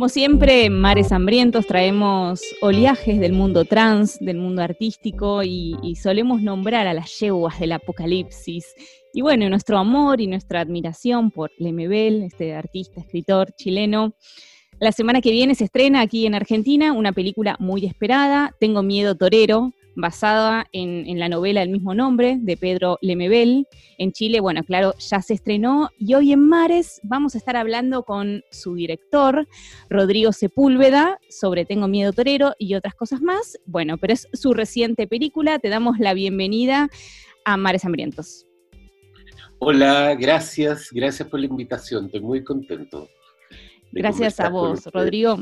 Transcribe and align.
Como 0.00 0.08
siempre, 0.08 0.64
en 0.64 0.80
Mares 0.80 1.12
Hambrientos 1.12 1.66
traemos 1.66 2.40
oleajes 2.62 3.20
del 3.20 3.34
mundo 3.34 3.66
trans, 3.66 4.18
del 4.18 4.38
mundo 4.38 4.62
artístico 4.62 5.42
y, 5.42 5.76
solemos 6.02 6.40
nombrar 6.40 6.86
a 6.86 6.94
las 6.94 7.20
yeguas 7.20 7.60
del 7.60 7.72
apocalipsis. 7.72 8.64
Y 9.12 9.20
bueno, 9.20 9.46
nuestro 9.50 9.76
amor 9.76 10.22
y 10.22 10.26
nuestra 10.26 10.62
admiración 10.62 11.30
por 11.30 11.50
Lemebel, 11.58 12.22
este 12.22 12.54
artista, 12.54 13.02
escritor 13.02 13.52
chileno. 13.52 14.14
La 14.78 14.90
semana 14.90 15.20
que 15.20 15.32
viene 15.32 15.54
se 15.54 15.64
estrena 15.64 16.00
aquí 16.00 16.24
en 16.24 16.34
Argentina 16.34 16.94
una 16.94 17.12
película 17.12 17.56
muy 17.58 17.84
esperada, 17.84 18.56
Tengo 18.58 18.82
Miedo 18.82 19.16
Torero, 19.16 19.74
basada 20.00 20.66
en, 20.72 21.18
la 21.18 21.28
novela 21.28 21.60
del 21.60 21.70
mismo 21.70 21.94
nombre 21.94 22.38
de 22.40 22.56
Pedro 22.56 22.98
Lemebel. 23.02 23.66
En 23.98 24.12
Chile, 24.12 24.40
bueno, 24.40 24.64
claro, 24.64 24.94
ya 24.98 25.20
se 25.22 25.34
estrenó 25.34 25.90
y 25.98 26.14
hoy 26.14 26.32
en 26.32 26.40
Mares 26.40 27.00
vamos 27.02 27.34
a 27.34 27.38
estar 27.38 27.56
hablando 27.56 28.02
con 28.02 28.42
su 28.50 28.74
director, 28.74 29.46
Rodrigo 29.88 30.32
Sepúlveda, 30.32 31.18
sobre 31.28 31.64
Tengo 31.64 31.88
Miedo 31.88 32.12
Torero 32.12 32.54
y 32.58 32.74
otras 32.74 32.94
cosas 32.94 33.20
más. 33.20 33.58
Bueno, 33.66 33.98
pero 33.98 34.12
es 34.12 34.28
su 34.32 34.54
reciente 34.54 35.06
película. 35.06 35.58
Te 35.58 35.68
damos 35.68 35.98
la 35.98 36.14
bienvenida 36.14 36.88
a 37.44 37.56
Mares 37.56 37.84
Hambrientos. 37.84 38.46
Hola, 39.58 40.14
gracias, 40.14 40.88
gracias 40.90 41.28
por 41.28 41.38
la 41.38 41.46
invitación, 41.46 42.06
estoy 42.06 42.20
muy 42.20 42.42
contento. 42.42 43.08
Gracias 43.92 44.40
a 44.40 44.48
vos, 44.48 44.86
Rodrigo. 44.86 45.40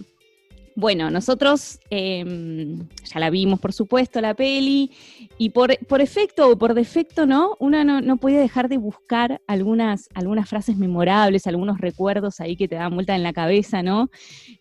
Bueno, 0.80 1.10
nosotros 1.10 1.80
em, 1.90 2.86
ya 3.02 3.18
la 3.18 3.30
vimos, 3.30 3.58
por 3.58 3.72
supuesto, 3.72 4.20
la 4.20 4.34
peli, 4.34 4.92
y 5.36 5.50
por, 5.50 5.72
efecto 5.72 6.50
o 6.50 6.56
por 6.56 6.72
defecto, 6.72 7.26
¿no? 7.26 7.56
Uno 7.58 7.82
no, 7.82 8.00
no 8.00 8.16
podía 8.18 8.38
dejar 8.38 8.68
de 8.68 8.76
buscar 8.76 9.40
algunas, 9.48 10.08
algunas 10.14 10.48
frases 10.48 10.76
memorables, 10.76 11.48
algunos 11.48 11.80
recuerdos 11.80 12.38
ahí 12.38 12.54
que 12.54 12.68
te 12.68 12.76
dan 12.76 12.94
vuelta 12.94 13.16
en 13.16 13.24
la 13.24 13.32
cabeza, 13.32 13.82
¿no? 13.82 14.08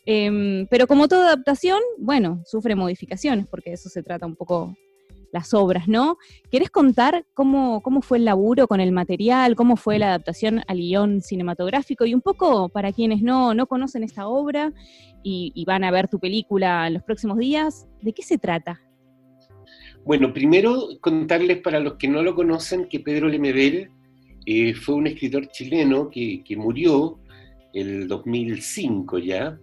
Em, 0.08 0.66
pero 0.72 0.88
como 0.88 1.08
toda 1.08 1.28
adaptación, 1.28 1.80
bueno, 2.00 2.41
sufre 2.47 2.73
modificaciones, 2.73 3.45
porque 3.45 3.69
de 3.69 3.75
eso 3.75 3.88
se 3.88 4.02
trata 4.02 4.25
un 4.25 4.36
poco 4.36 4.75
las 5.31 5.53
obras, 5.53 5.88
¿no? 5.88 6.17
¿Querés 6.52 6.70
contar 6.70 7.25
cómo, 7.33 7.81
cómo 7.81 8.02
fue 8.02 8.17
el 8.17 8.25
laburo 8.25 8.67
con 8.67 8.80
el 8.80 8.92
material, 8.92 9.56
cómo 9.56 9.75
fue 9.75 10.00
la 10.00 10.08
adaptación 10.08 10.61
al 10.67 10.78
guion 10.78 11.22
cinematográfico 11.22 12.06
y 12.06 12.14
un 12.14 12.22
poco 12.22 12.69
para 12.69 12.92
quienes 12.92 13.22
no, 13.22 13.53
no 13.53 13.67
conocen 13.67 14.03
esta 14.03 14.28
obra 14.28 14.73
y, 15.23 15.66
van 15.66 15.84
a 15.84 15.92
ver 15.92 16.08
tu 16.08 16.19
película 16.19 16.88
en 16.88 16.94
los 16.94 17.03
próximos 17.03 17.38
días, 17.38 17.86
¿de 18.02 18.14
qué 18.14 18.23
se 18.23 18.38
trata? 18.38 18.81
Bueno, 20.06 20.31
primero 20.31 20.88
contarles 21.02 21.58
para 21.58 21.81
los 21.81 21.95
que 21.95 22.08
no 22.08 22.23
lo 22.23 22.34
conocen 22.34 22.88
que 22.88 23.02
Pedro 23.02 23.28
Lemebel 23.28 23.89
eh, 24.45 24.73
fue 24.73 24.95
un 24.95 25.08
escritor 25.08 25.50
chileno 25.50 26.09
que, 26.09 26.41
que 26.45 26.56
murió 26.56 27.19
el 27.73 28.08
2005 28.08 29.19
ya, 29.19 29.59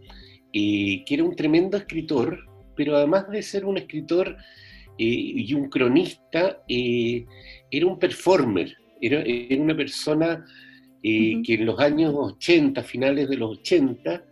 eh, 0.52 1.02
que 1.06 1.14
era 1.14 1.24
un 1.24 1.34
tremendo 1.34 1.76
escritor, 1.76 2.38
pero 2.76 2.96
además 2.96 3.28
de 3.30 3.42
ser 3.42 3.64
un 3.64 3.78
escritor 3.78 4.36
y 4.96 5.54
un 5.54 5.68
cronista, 5.68 6.62
eh, 6.68 7.24
era 7.70 7.86
un 7.86 7.98
performer, 7.98 8.76
era, 9.00 9.24
una 9.60 9.76
persona 9.76 10.44
eh, 11.02 11.42
que 11.44 11.54
en 11.54 11.66
los 11.66 11.78
años 11.80 12.14
80, 12.16 12.82
finales 12.82 13.28
de 13.28 13.36
los 13.36 13.58
80, 13.58 14.24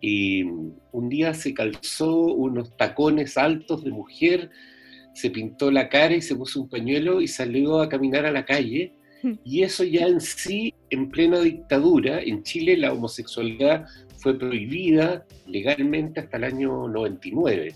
un 0.00 1.08
día 1.08 1.34
se 1.34 1.54
calzó 1.54 2.34
unos 2.34 2.76
tacones 2.76 3.36
altos 3.36 3.84
de 3.84 3.90
mujer, 3.90 4.50
se 5.14 5.30
pintó 5.30 5.70
la 5.70 5.88
cara 5.88 6.14
y 6.14 6.22
se 6.22 6.36
puso 6.36 6.60
un 6.60 6.68
pañuelo 6.68 7.20
y 7.20 7.26
salió 7.26 7.80
a 7.80 7.88
caminar 7.88 8.24
a 8.26 8.30
la 8.30 8.44
calle. 8.44 8.92
Y 9.44 9.64
eso 9.64 9.82
ya 9.82 10.06
en 10.06 10.20
sí, 10.20 10.72
en 10.90 11.10
plena 11.10 11.40
dictadura, 11.40 12.22
en 12.22 12.44
Chile 12.44 12.76
la 12.76 12.92
homosexualidad 12.92 13.86
fue 14.18 14.38
prohibida 14.38 15.26
legalmente 15.46 16.20
hasta 16.20 16.36
el 16.36 16.44
año 16.44 16.86
99. 16.86 17.74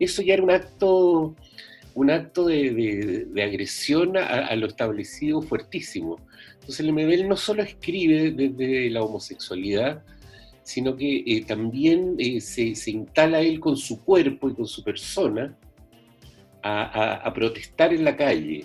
Eso 0.00 0.22
ya 0.22 0.34
era 0.34 0.42
un 0.42 0.50
acto 0.50 1.36
un 2.00 2.10
acto 2.10 2.46
de, 2.46 3.28
agresión 3.42 4.16
a, 4.16 4.56
lo 4.56 4.66
establecido 4.66 5.42
fuertísimo. 5.42 6.16
Entonces 6.54 6.80
Lemebel 6.86 7.28
no 7.28 7.36
solo 7.36 7.62
escribe 7.62 8.30
desde 8.30 8.88
la 8.88 9.02
homosexualidad, 9.02 10.02
sino 10.62 10.96
que 10.96 11.22
eh, 11.26 11.44
también 11.46 12.14
eh, 12.18 12.40
se, 12.40 12.90
instala 12.90 13.40
él 13.40 13.60
con 13.60 13.76
su 13.76 14.02
cuerpo 14.02 14.48
y 14.48 14.54
con 14.54 14.66
su 14.66 14.82
persona 14.82 15.54
a, 16.62 17.30
protestar 17.34 17.92
en 17.92 18.04
la 18.04 18.16
calle. 18.16 18.64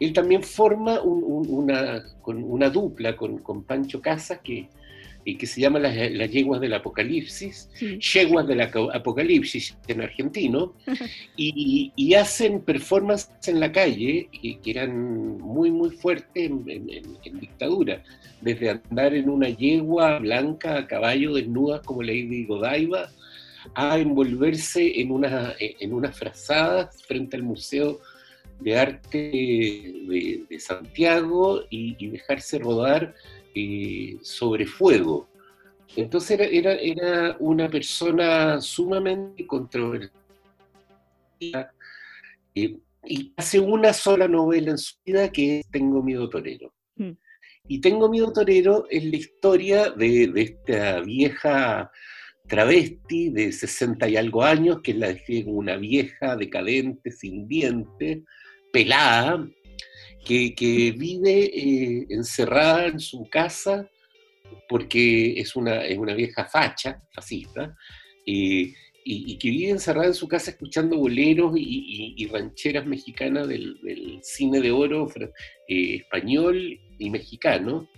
Él 0.00 0.12
también 0.12 0.42
forma 0.42 1.00
una, 1.00 2.02
una, 2.24 2.70
dupla 2.70 3.14
con, 3.14 3.38
con 3.38 3.62
Pancho 3.62 4.00
Casas, 4.00 4.40
que, 4.42 4.68
y 5.24 5.36
que 5.36 5.46
se 5.46 5.60
llama 5.60 5.78
las, 5.78 5.94
yeguas 6.30 6.60
del 6.60 6.74
apocalipsis, 6.74 7.68
yeguas 8.12 8.46
del 8.46 8.60
apocalipsis 8.60 9.76
en 9.86 10.02
argentino, 10.02 10.74
y, 11.36 12.14
hacen 12.14 12.60
performances 12.60 13.48
en 13.48 13.58
la 13.58 13.72
calle 13.72 14.28
que, 14.32 14.70
eran 14.70 15.38
muy, 15.38 15.70
muy 15.70 15.90
fuertes 15.90 16.50
en, 16.50 17.40
dictadura, 17.40 18.02
desde 18.40 18.70
andar 18.70 19.14
en 19.14 19.30
una 19.30 19.48
yegua 19.48 20.18
blanca 20.18 20.76
a 20.76 20.86
caballo 20.86 21.34
desnuda 21.34 21.80
como 21.82 22.02
Lady 22.02 22.44
Godiva, 22.44 23.10
a 23.74 23.98
envolverse 23.98 25.00
en, 25.00 25.10
una, 25.10 25.54
en 25.58 25.92
unas 25.92 26.18
frazadas 26.18 27.02
frente 27.04 27.36
al 27.36 27.44
Museo 27.44 28.00
de 28.60 28.78
Arte 28.78 29.18
de, 29.18 30.60
Santiago 30.60 31.62
y 31.70 32.06
dejarse 32.08 32.58
rodar 32.58 33.14
eh, 33.54 34.18
sobre 34.22 34.66
fuego. 34.66 35.28
Entonces 35.96 36.40
era, 36.40 36.72
era, 36.74 37.36
una 37.38 37.68
persona 37.68 38.60
sumamente 38.60 39.46
controvertida 39.46 40.12
eh, 42.54 42.78
y 43.04 43.32
hace 43.36 43.60
una 43.60 43.92
sola 43.92 44.28
novela 44.28 44.70
en 44.70 44.78
su 44.78 44.94
vida 45.04 45.30
que 45.30 45.60
es 45.60 45.68
Tengo 45.70 46.02
miedo 46.02 46.28
torero. 46.28 46.72
Mm. 46.96 47.10
Y 47.68 47.80
Tengo 47.80 48.08
miedo 48.08 48.32
torero 48.32 48.86
es 48.90 49.04
la 49.04 49.16
historia 49.16 49.90
de, 49.90 50.32
esta 50.34 51.00
vieja 51.00 51.90
travesti 52.48 53.30
de 53.30 53.52
60 53.52 54.08
y 54.08 54.16
algo 54.16 54.42
años, 54.42 54.80
que 54.82 54.94
la 54.94 55.08
describe 55.08 55.44
como 55.44 55.58
una 55.58 55.76
vieja 55.76 56.36
decadente, 56.36 57.10
sin 57.10 57.46
dientes, 57.48 58.20
pelada, 58.72 59.46
que, 60.24 60.94
vive 60.96 61.44
eh, 61.44 62.06
encerrada 62.10 62.86
en 62.86 63.00
su 63.00 63.28
casa 63.28 63.88
porque 64.68 65.38
es 65.38 65.56
una, 65.56 65.84
es 65.84 65.98
una 65.98 66.14
vieja 66.14 66.44
facha, 66.44 67.02
fascista, 67.12 67.76
eh, 68.26 68.72
y, 69.04 69.36
que 69.36 69.50
vive 69.50 69.70
encerrada 69.70 70.06
en 70.06 70.14
su 70.14 70.28
casa 70.28 70.52
escuchando 70.52 70.96
boleros 70.96 71.52
y, 71.56 72.26
rancheras 72.32 72.86
mexicanas 72.86 73.48
del, 73.48 73.78
cine 74.22 74.60
de 74.60 74.70
oro 74.70 75.08
eh, 75.68 75.96
español 75.96 76.80
y 76.98 77.10
mexicano, 77.10 77.88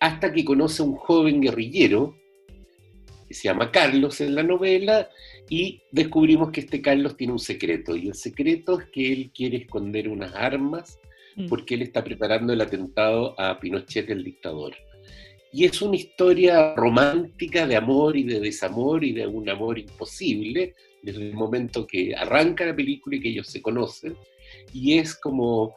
hasta 0.00 0.32
que 0.32 0.44
conoce 0.44 0.82
a 0.82 0.86
un 0.86 0.96
joven 0.96 1.40
guerrillero 1.40 2.16
que 3.28 3.34
se 3.34 3.44
llama 3.44 3.72
Carlos 3.72 4.20
en 4.20 4.34
la 4.34 4.42
novela, 4.42 5.08
y 5.48 5.80
descubrimos 5.90 6.50
que 6.50 6.60
este 6.60 6.80
Carlos 6.82 7.16
tiene 7.16 7.32
un 7.32 7.38
secreto, 7.38 7.96
y 7.96 8.08
el 8.08 8.14
secreto 8.14 8.80
es 8.80 8.86
que 8.90 9.12
él 9.12 9.30
quiere 9.34 9.58
esconder 9.58 10.08
unas 10.08 10.34
armas. 10.34 10.98
Porque 11.48 11.74
él 11.74 11.82
está 11.82 12.02
preparando 12.02 12.52
el 12.52 12.60
atentado 12.60 13.38
a 13.38 13.58
Pinochet, 13.60 14.08
el 14.10 14.24
dictador. 14.24 14.74
Y 15.52 15.64
es 15.64 15.80
una 15.80 15.96
historia 15.96 16.74
romántica 16.74 17.66
de 17.66 17.76
amor 17.76 18.16
y 18.16 18.24
de 18.24 18.40
desamor 18.40 19.04
y 19.04 19.12
de 19.12 19.26
un 19.26 19.48
amor 19.48 19.78
imposible 19.78 20.74
desde 21.02 21.28
el 21.28 21.34
momento 21.34 21.86
que 21.86 22.14
arranca 22.14 22.66
la 22.66 22.74
película 22.74 23.16
y 23.16 23.20
que 23.20 23.28
ellos 23.28 23.46
se 23.46 23.62
conocen. 23.62 24.16
Y 24.72 24.98
es 24.98 25.14
como 25.14 25.74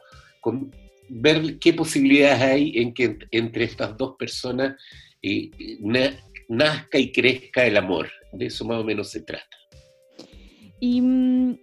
ver 1.08 1.58
qué 1.58 1.72
posibilidades 1.72 2.42
hay 2.42 2.72
en 2.76 2.92
que 2.94 3.18
entre 3.30 3.64
estas 3.64 3.96
dos 3.96 4.16
personas 4.16 4.76
eh, 5.22 5.50
nazca 6.48 6.98
y 6.98 7.12
crezca 7.12 7.66
el 7.66 7.76
amor. 7.76 8.10
De 8.32 8.46
eso 8.46 8.64
más 8.64 8.80
o 8.80 8.84
menos 8.84 9.10
se 9.10 9.22
trata. 9.22 9.56
Y 10.80 11.00
mm, 11.00 11.58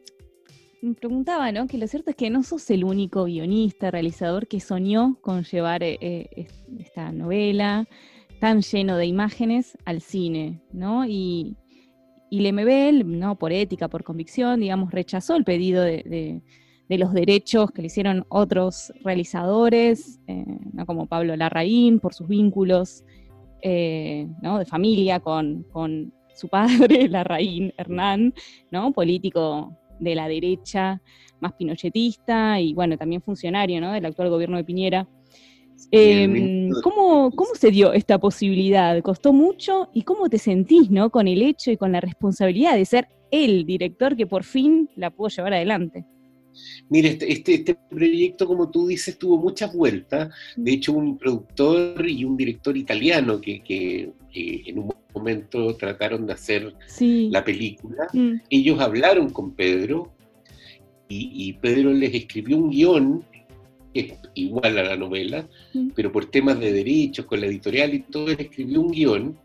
preguntaba, 1.00 1.52
¿no? 1.52 1.68
Que 1.68 1.78
lo 1.78 1.88
cierto 1.88 2.12
es 2.12 2.16
que 2.16 2.30
no 2.30 2.44
sos 2.44 2.70
el 2.70 2.84
único 2.84 3.26
guionista, 3.26 3.92
realizador 3.92 4.48
que 4.48 4.60
soñó 4.60 5.18
con 5.22 5.44
llevar 5.44 5.84
eh, 5.84 5.98
eh, 6.02 6.48
esta 6.80 7.12
novela 7.12 7.88
tan 8.40 8.62
lleno 8.62 8.98
de 8.98 9.06
imágenes 9.06 9.78
al 9.86 10.02
cine, 10.02 10.62
¿no? 10.72 11.06
Y, 11.06 11.56
y 12.30 12.42
Lemebel, 12.42 13.20
¿no? 13.20 13.38
Por 13.38 13.52
ética, 13.52 13.88
por 13.88 14.04
convicción, 14.04 14.60
digamos, 14.60 14.92
rechazó 14.92 15.36
el 15.36 15.44
pedido 15.44 15.82
de, 15.82 16.42
los 16.90 17.14
derechos 17.14 17.72
que 17.72 17.82
le 17.82 17.88
hicieron 17.88 18.26
otros 18.30 18.94
realizadores, 19.04 20.20
eh, 20.28 20.46
¿no? 20.74 20.86
como 20.86 21.08
Pablo 21.08 21.36
Larraín, 21.36 22.00
por 22.00 22.14
sus 22.14 22.28
vínculos 22.28 23.04
¿no? 23.64 24.60
de 24.60 24.66
familia 24.66 25.20
con, 25.20 25.64
con 25.64 26.14
su 26.36 26.48
padre, 26.48 27.08
Larraín 27.10 27.74
Hernán, 27.78 28.34
¿no? 28.72 28.94
político 28.94 29.76
de 30.00 30.16
la 30.16 30.28
derecha 30.28 31.02
más 31.40 31.54
pinochetista 31.54 32.60
y 32.60 32.74
bueno, 32.74 32.98
también 32.98 33.22
funcionario 33.22 33.80
¿no? 33.82 33.92
del 33.92 34.06
actual 34.06 34.30
gobierno 34.30 34.58
de 34.58 34.64
Piñera. 34.64 35.08
Em, 35.92 36.72
¿cómo, 36.82 37.32
¿Cómo 37.32 37.52
se 37.54 37.70
dio 37.70 37.94
esta 37.94 38.18
posibilidad? 38.18 39.00
¿Costó 39.02 39.32
mucho? 39.32 39.90
¿Y 39.94 40.02
cómo 40.02 40.28
te 40.30 40.40
sentís 40.40 40.90
¿no? 40.90 41.12
con 41.12 41.28
el 41.28 41.42
hecho 41.42 41.72
y 41.72 41.78
con 41.78 41.92
la 41.92 42.02
responsabilidad 42.02 42.76
de 42.76 42.86
ser 42.86 43.08
el 43.30 43.66
director 43.66 44.16
que 44.16 44.26
por 44.26 44.44
fin 44.44 44.90
la 44.96 45.12
pudo 45.12 45.30
llevar 45.30 45.54
adelante? 45.54 46.06
Mire, 46.90 47.10
este, 47.10 47.32
este, 47.32 47.54
este, 47.56 47.76
proyecto, 47.76 48.48
como 48.48 48.70
tú 48.70 48.88
dices, 48.88 49.18
tuvo 49.18 49.38
muchas 49.38 49.74
vueltas. 49.74 50.34
De 50.56 50.72
hecho, 50.72 50.94
un 50.94 51.18
productor 51.18 52.08
y 52.08 52.24
un 52.24 52.38
director 52.38 52.76
italiano 52.78 53.40
que, 53.42 54.12
en 54.34 54.80
un 54.80 54.94
momento 55.14 55.76
trataron 55.76 56.28
de 56.28 56.34
hacer 56.34 56.74
la 57.00 57.44
película, 57.44 58.08
mm. 58.14 58.42
ellos 58.50 58.80
hablaron 58.80 59.32
con 59.32 59.54
Pedro 59.54 60.12
y, 61.10 61.54
Pedro 61.54 61.94
les 61.94 62.14
escribió 62.14 62.58
un 62.58 62.70
guion 62.70 63.24
que 63.94 64.00
es 64.02 64.14
igual 64.36 64.78
a 64.78 64.84
la 64.84 64.98
novela, 64.98 65.48
mm. 65.74 65.90
pero 65.96 66.12
por 66.12 66.26
temas 66.26 66.60
de 66.60 66.72
derechos, 66.72 67.26
con 67.26 67.40
la 67.40 67.48
editorial 67.48 67.94
y 67.94 68.00
todo, 68.00 68.30
él 68.30 68.38
escribió 68.40 68.82
un 68.82 68.92
guion 68.92 69.38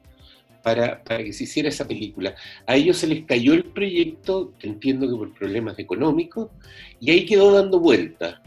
para, 0.62 1.02
que 1.02 1.32
se 1.32 1.44
hiciera 1.44 1.68
esa 1.68 1.86
película. 1.86 2.34
A 2.66 2.76
ellos 2.76 2.98
se 2.98 3.06
les 3.06 3.24
cayó 3.24 3.52
el 3.54 3.64
proyecto, 3.64 4.52
entiendo 4.62 5.08
que 5.08 5.16
por 5.16 5.34
problemas 5.34 5.78
económicos, 5.78 6.50
y 7.00 7.10
ahí 7.10 7.26
quedó 7.26 7.52
dando 7.52 7.80
vueltas, 7.80 8.40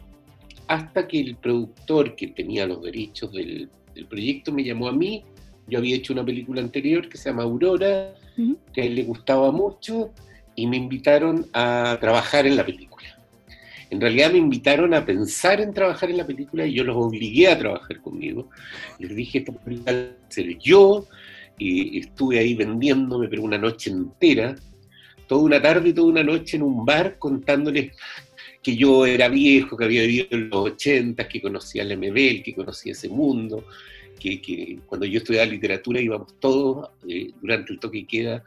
hasta 0.68 1.08
que 1.08 1.20
el 1.20 1.36
productor 1.36 2.16
que 2.16 2.28
tenía 2.28 2.66
los 2.66 2.82
derechos 2.82 3.32
del, 3.32 3.70
proyecto 4.10 4.52
me 4.52 4.64
llamó 4.64 4.90
a 4.90 4.92
mí, 4.92 5.24
yo 5.68 5.80
había 5.80 5.96
hecho 5.96 6.12
una 6.14 6.26
película 6.26 6.62
anterior 6.62 7.08
que 7.08 7.18
se 7.18 7.30
llama 7.30 7.44
Aurora, 7.44 8.14
que 8.74 8.82
a 8.82 8.86
él 8.86 8.96
le 8.96 9.04
gustaba 9.04 9.52
mucho, 9.52 10.12
y 10.56 10.68
me 10.68 10.78
invitaron 10.78 11.48
a 11.54 11.98
trabajar 12.00 12.46
en 12.46 12.58
la 12.58 12.66
película. 12.66 12.96
En 13.90 14.02
realidad 14.02 14.32
me 14.32 14.40
invitaron 14.40 14.94
a 14.94 15.06
pensar 15.06 15.62
en 15.62 15.74
trabajar 15.74 16.10
en 16.10 16.18
la 16.18 16.26
película 16.26 16.66
y 16.66 16.74
yo 16.74 16.84
los 16.84 16.98
obligué 16.98 17.48
a 17.48 17.58
trabajar 17.58 18.02
conmigo. 18.02 18.50
Les 19.00 19.16
dije, 19.16 19.40
esta 19.40 19.54
película 19.54 20.10
ser 20.28 20.58
yo, 20.58 21.08
y 21.58 22.00
estuve 22.00 22.40
ahí 22.40 22.54
vendiéndome, 22.54 23.28
pero 23.28 23.44
una 23.44 23.58
noche 23.58 23.90
entera, 23.90 24.56
toda 25.28 25.44
una 25.44 25.62
tarde 25.62 25.90
y 25.90 25.94
toda 25.94 26.08
una 26.08 26.24
noche 26.24 26.58
en 26.58 26.64
un 26.64 26.86
bar 26.86 27.18
contándoles 27.18 27.92
que 28.62 28.76
yo 28.76 29.06
era 29.06 29.30
viejo, 29.30 29.78
que 29.78 29.86
había 29.86 30.02
vivido 30.02 30.28
en 30.32 30.50
los 30.50 30.72
80, 30.72 31.28
que 31.28 31.42
conocía 31.42 31.84
el 31.84 31.98
MBL, 31.98 32.42
que 32.44 32.54
conocía 32.56 32.94
ese 32.94 33.10
mundo, 33.10 33.66
que, 34.20 34.80
cuando 34.88 35.06
yo 35.06 35.20
estudiaba 35.20 35.46
literatura 35.46 36.02
íbamos 36.02 36.40
todos 36.40 36.90
eh, 37.08 37.32
durante 37.40 37.74
el 37.74 37.80
toque 37.80 38.00
y 38.00 38.06
queda 38.06 38.44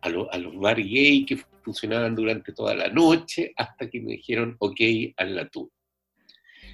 a, 0.00 0.08
a 0.08 0.38
los 0.38 0.56
bar 0.56 0.82
gay 0.82 1.24
que 1.24 1.38
funcionaban 1.62 2.14
durante 2.14 2.52
toda 2.52 2.74
la 2.74 2.88
noche, 2.88 3.52
hasta 3.56 3.88
que 3.88 4.00
me 4.00 4.12
dijeron, 4.12 4.56
ok, 4.58 4.80
la 5.18 5.48
tú. 5.48 5.70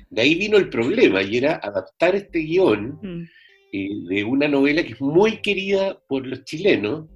De 0.09 0.23
ahí 0.23 0.35
vino 0.37 0.57
el 0.57 0.69
problema, 0.69 1.23
y 1.23 1.37
era 1.37 1.57
adaptar 1.57 2.15
este 2.15 2.39
guion 2.39 2.99
mm. 3.03 3.29
Eh, 3.73 3.89
de 4.09 4.25
una 4.25 4.49
novela 4.49 4.85
que 4.85 4.93
es 4.93 5.01
muy 5.01 5.39
querida 5.43 6.01
por 6.09 6.27
los 6.27 6.45
chilenos. 6.45 7.09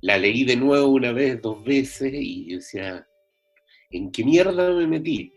La 0.00 0.18
leí 0.18 0.44
de 0.44 0.56
nuevo 0.56 0.88
una 0.88 1.12
vez, 1.12 1.40
dos 1.40 1.64
veces, 1.64 2.12
y 2.14 2.54
decía, 2.54 3.06
¿en 3.90 4.10
qué 4.10 4.24
mierda 4.24 4.72
me 4.72 4.86
metí? 4.86 5.32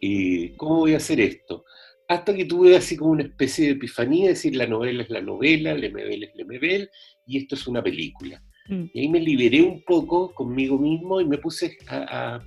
Eh, 0.00 0.54
¿Cómo 0.56 0.76
voy 0.76 0.94
a 0.94 0.98
hacer 0.98 1.20
esto? 1.20 1.64
Hasta 2.08 2.34
que 2.34 2.44
tuve 2.44 2.76
así 2.76 2.96
como 2.96 3.10
una 3.10 3.24
especie 3.24 3.66
de 3.66 3.72
epifanía, 3.72 4.28
decir, 4.28 4.56
la 4.56 4.66
novela 4.66 5.02
es 5.02 5.10
la 5.10 5.20
novela, 5.20 5.74
Lemebel 5.74 6.24
es 6.24 6.34
Lemebel, 6.36 6.90
y 7.26 7.38
esto 7.38 7.54
es 7.54 7.66
una 7.66 7.82
película. 7.82 8.42
Mm. 8.68 8.84
Y 8.92 9.00
ahí 9.00 9.08
me 9.08 9.20
liberé 9.20 9.62
un 9.62 9.82
poco 9.82 10.32
conmigo 10.34 10.78
mismo 10.78 11.20
y 11.20 11.26
me 11.26 11.38
puse 11.38 11.76
a, 11.88 12.40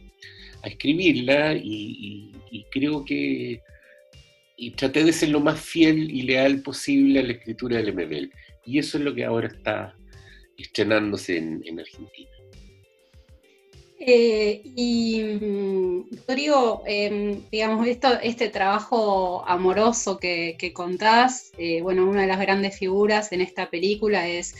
escribirla 0.63 1.55
y, 1.55 2.31
creo 2.71 3.03
que 3.03 3.61
y 4.61 4.69
traté 4.69 5.03
de 5.03 5.11
ser 5.11 5.29
lo 5.29 5.39
más 5.39 5.59
fiel 5.59 6.11
y 6.11 6.21
leal 6.21 6.61
posible 6.61 7.19
a 7.19 7.23
la 7.23 7.31
escritura 7.31 7.77
del 7.77 7.93
MBL. 7.95 8.29
Y 8.63 8.77
eso 8.77 8.99
es 8.99 9.03
lo 9.03 9.15
que 9.15 9.25
ahora 9.25 9.47
está 9.47 9.95
estrenándose 10.55 11.37
en, 11.37 11.79
Argentina. 11.79 12.29
Eh, 13.99 14.61
y 14.63 15.23
mm, 15.41 16.09
Rodrigo, 16.27 16.83
em, 16.85 17.41
digamos, 17.51 17.87
esto, 17.87 18.19
este 18.21 18.49
trabajo 18.49 19.43
amoroso 19.47 20.19
que, 20.19 20.71
contás, 20.75 21.51
eh, 21.57 21.81
bueno, 21.81 22.07
una 22.07 22.21
de 22.21 22.27
las 22.27 22.39
grandes 22.39 22.77
figuras 22.77 23.31
en 23.31 23.41
esta 23.41 23.71
película 23.71 24.27
es 24.27 24.55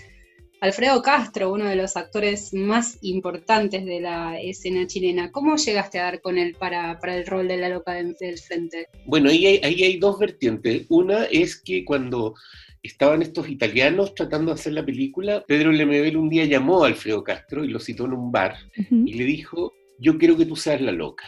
Alfredo 0.61 1.01
Castro, 1.01 1.51
uno 1.51 1.65
de 1.65 1.75
los 1.75 1.97
actores 1.97 2.53
más 2.53 2.99
importantes 3.01 3.83
de 3.83 3.99
la 3.99 4.39
escena 4.39 4.85
chilena. 4.85 5.31
¿Cómo 5.31 5.55
llegaste 5.55 5.99
a 5.99 6.03
dar 6.03 6.21
con 6.21 6.37
él 6.37 6.55
para, 6.57 6.99
el 7.03 7.25
rol 7.25 7.47
de 7.47 7.57
la 7.57 7.69
loca 7.69 7.93
del, 7.93 8.15
frente? 8.37 8.87
Bueno, 9.07 9.31
ahí 9.31 9.47
hay, 9.47 9.97
dos 9.97 10.19
vertientes. 10.19 10.85
Una 10.89 11.23
es 11.25 11.59
que 11.59 11.83
cuando 11.83 12.35
estaban 12.83 13.23
estos 13.23 13.49
italianos 13.49 14.13
tratando 14.13 14.53
de 14.53 14.59
hacer 14.59 14.73
la 14.73 14.85
película, 14.85 15.43
Pedro 15.47 15.71
Lemebel 15.71 16.15
un 16.15 16.29
día 16.29 16.45
llamó 16.45 16.83
a 16.83 16.87
Alfredo 16.87 17.23
Castro 17.23 17.65
y 17.65 17.69
lo 17.69 17.79
citó 17.79 18.05
en 18.05 18.13
un 18.13 18.31
bar 18.31 18.55
y 18.75 19.13
le 19.15 19.23
dijo, 19.23 19.73
yo 19.97 20.19
quiero 20.19 20.37
que 20.37 20.45
tú 20.45 20.55
seas 20.55 20.79
la 20.79 20.91
loca. 20.91 21.25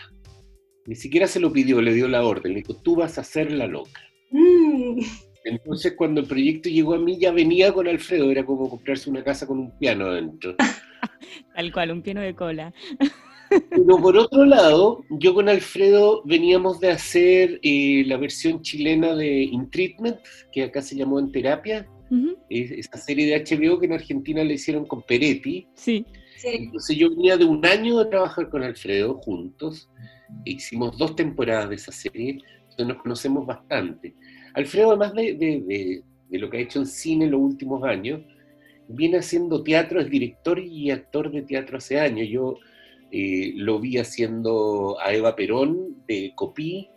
Ni 0.86 0.94
siquiera 0.94 1.26
se 1.26 1.40
lo 1.40 1.52
pidió, 1.52 1.82
le 1.82 1.96
dio 1.96 2.08
la 2.08 2.24
orden, 2.24 2.54
le 2.54 2.60
dijo, 2.60 2.76
tú 2.76 2.98
vas 2.98 3.18
a 3.18 3.24
ser 3.24 3.52
la 3.52 3.66
loca. 3.66 4.00
Mm. 4.30 5.00
Entonces 5.44 5.94
cuando 5.96 6.22
el 6.22 6.28
proyecto 6.28 6.70
llegó 6.70 6.94
a 6.94 7.00
mí 7.00 7.18
ya 7.18 7.32
venía 7.32 7.74
con 7.74 7.88
Alfredo, 7.88 8.32
era 8.32 8.46
como 8.46 8.70
comprarse 8.70 9.10
una 9.10 9.24
casa 9.24 9.46
con 9.46 9.60
un 9.60 9.72
piano 9.78 10.06
adentro. 10.06 10.56
Tal 11.56 11.72
cual, 11.72 11.92
un 11.92 12.02
piano 12.02 12.22
de 12.22 12.34
cola. 12.34 12.74
Pero 13.50 13.98
por 14.02 14.18
otro 14.18 14.46
lado, 14.46 15.04
yo 15.10 15.34
con 15.34 15.50
Alfredo 15.50 16.24
veníamos 16.26 16.80
de 16.80 16.92
hacer 16.92 17.60
eh, 17.62 18.04
la 18.08 18.18
versión 18.18 18.62
chilena 18.62 19.16
de 19.16 19.44
In 19.44 19.70
Treatment, 19.70 20.18
que 20.52 20.64
acá 20.64 20.82
se 20.82 20.96
llamó 20.96 21.20
En 21.20 21.32
Terapia, 21.32 21.88
esa 22.50 22.98
serie 22.98 23.26
de 23.26 23.44
HBO 23.44 23.80
que 23.80 23.88
en 23.88 23.94
Argentina 23.94 24.44
le 24.44 24.56
hicieron 24.56 24.86
con 24.86 25.02
Peretti. 25.02 25.68
Sí. 25.76 26.06
Entonces 26.44 26.98
yo 26.98 27.10
venía 27.10 27.38
de 27.38 27.46
un 27.46 27.66
año 27.66 28.00
de 28.00 28.10
trabajar 28.10 28.50
con 28.50 28.64
Alfredo 28.64 29.16
juntos, 29.16 29.90
hicimos 30.46 30.98
dos 30.98 31.16
temporadas 31.16 31.70
de 31.70 31.76
esa 31.76 31.92
serie, 31.92 32.40
entonces 32.64 32.88
nos 32.88 32.98
conocemos 32.98 33.46
bastante. 33.46 34.14
Alfredo, 34.54 34.90
además 34.90 35.14
de, 35.14 36.04
lo 36.30 36.50
que 36.50 36.58
ha 36.58 36.62
hecho 36.62 36.80
en 36.80 36.86
cine 36.86 37.26
en 37.26 37.32
los 37.32 37.42
últimos 37.42 37.84
años, 37.84 38.22
viene 38.88 39.18
haciendo 39.18 39.64
teatro, 39.64 40.00
es 40.00 40.10
director 40.10 40.60
y 40.60 40.92
actor 40.92 41.32
de 41.32 41.42
teatro 41.42 41.78
hace 41.78 42.00
años. 42.00 42.28
Yo 42.30 42.58
eh, 43.12 43.54
lo 43.56 43.80
vi 43.80 43.98
haciendo 43.98 44.98
a 45.00 45.14
Eva 45.14 45.36
Perón 45.36 46.04
de 46.08 46.34
Copí, 46.36 46.90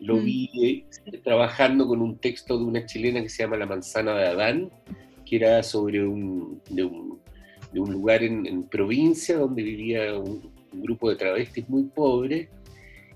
lo 0.00 0.16
mm. 0.16 0.24
vi 0.24 0.50
eh, 0.62 1.18
trabajando 1.22 1.86
con 1.86 2.00
un 2.00 2.18
texto 2.18 2.58
de 2.58 2.64
una 2.64 2.86
chilena 2.86 3.22
que 3.22 3.28
se 3.28 3.42
llama 3.42 3.56
La 3.56 3.66
manzana 3.66 4.14
de 4.14 4.26
Adán, 4.26 4.70
que 5.24 5.36
era 5.36 5.62
sobre 5.62 6.06
un, 6.06 6.60
de, 6.70 6.84
un, 6.84 7.20
lugar 7.72 8.22
en, 8.22 8.64
provincia 8.64 9.36
donde 9.36 9.62
vivía 9.62 10.18
un, 10.18 10.52
un 10.72 10.82
grupo 10.82 11.08
de 11.08 11.16
travestis 11.16 11.68
muy 11.68 11.84
pobres 11.84 12.48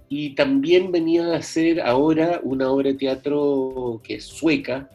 y 0.08 0.34
también 0.34 0.90
venía 0.90 1.34
a 1.34 1.36
hacer 1.36 1.80
ahora 1.80 2.40
una 2.42 2.70
obra 2.70 2.90
de 2.90 2.98
teatro 2.98 4.00
que 4.02 4.14
es 4.14 4.24
sueca, 4.24 4.88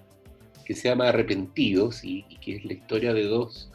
que 0.66 0.74
se 0.74 0.90
llama 0.90 1.10
Arrepentidos, 1.10 2.04
y, 2.04 2.24
que 2.42 2.56
es 2.56 2.66
la 2.66 2.74
historia 2.74 3.14
de 3.14 3.24
dos 3.24 3.70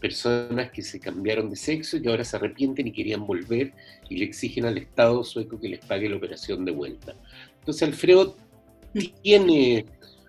personas 0.00 0.70
que 0.70 0.80
se 0.82 0.98
cambiaron 0.98 1.50
de 1.50 1.56
sexo 1.56 1.98
y 1.98 2.08
ahora 2.08 2.24
se 2.24 2.34
arrepienten 2.36 2.86
y 2.86 2.92
querían 2.92 3.26
volver 3.26 3.74
y 4.08 4.16
le 4.16 4.24
exigen 4.24 4.64
al 4.64 4.78
Estado 4.78 5.22
sueco 5.22 5.60
que 5.60 5.68
les 5.68 5.84
pague 5.84 6.08
la 6.08 6.16
operación 6.16 6.64
de 6.64 6.72
vuelta. 6.72 7.14
Entonces 7.58 7.82
Alfredo 7.82 8.34
tiene 9.22 9.84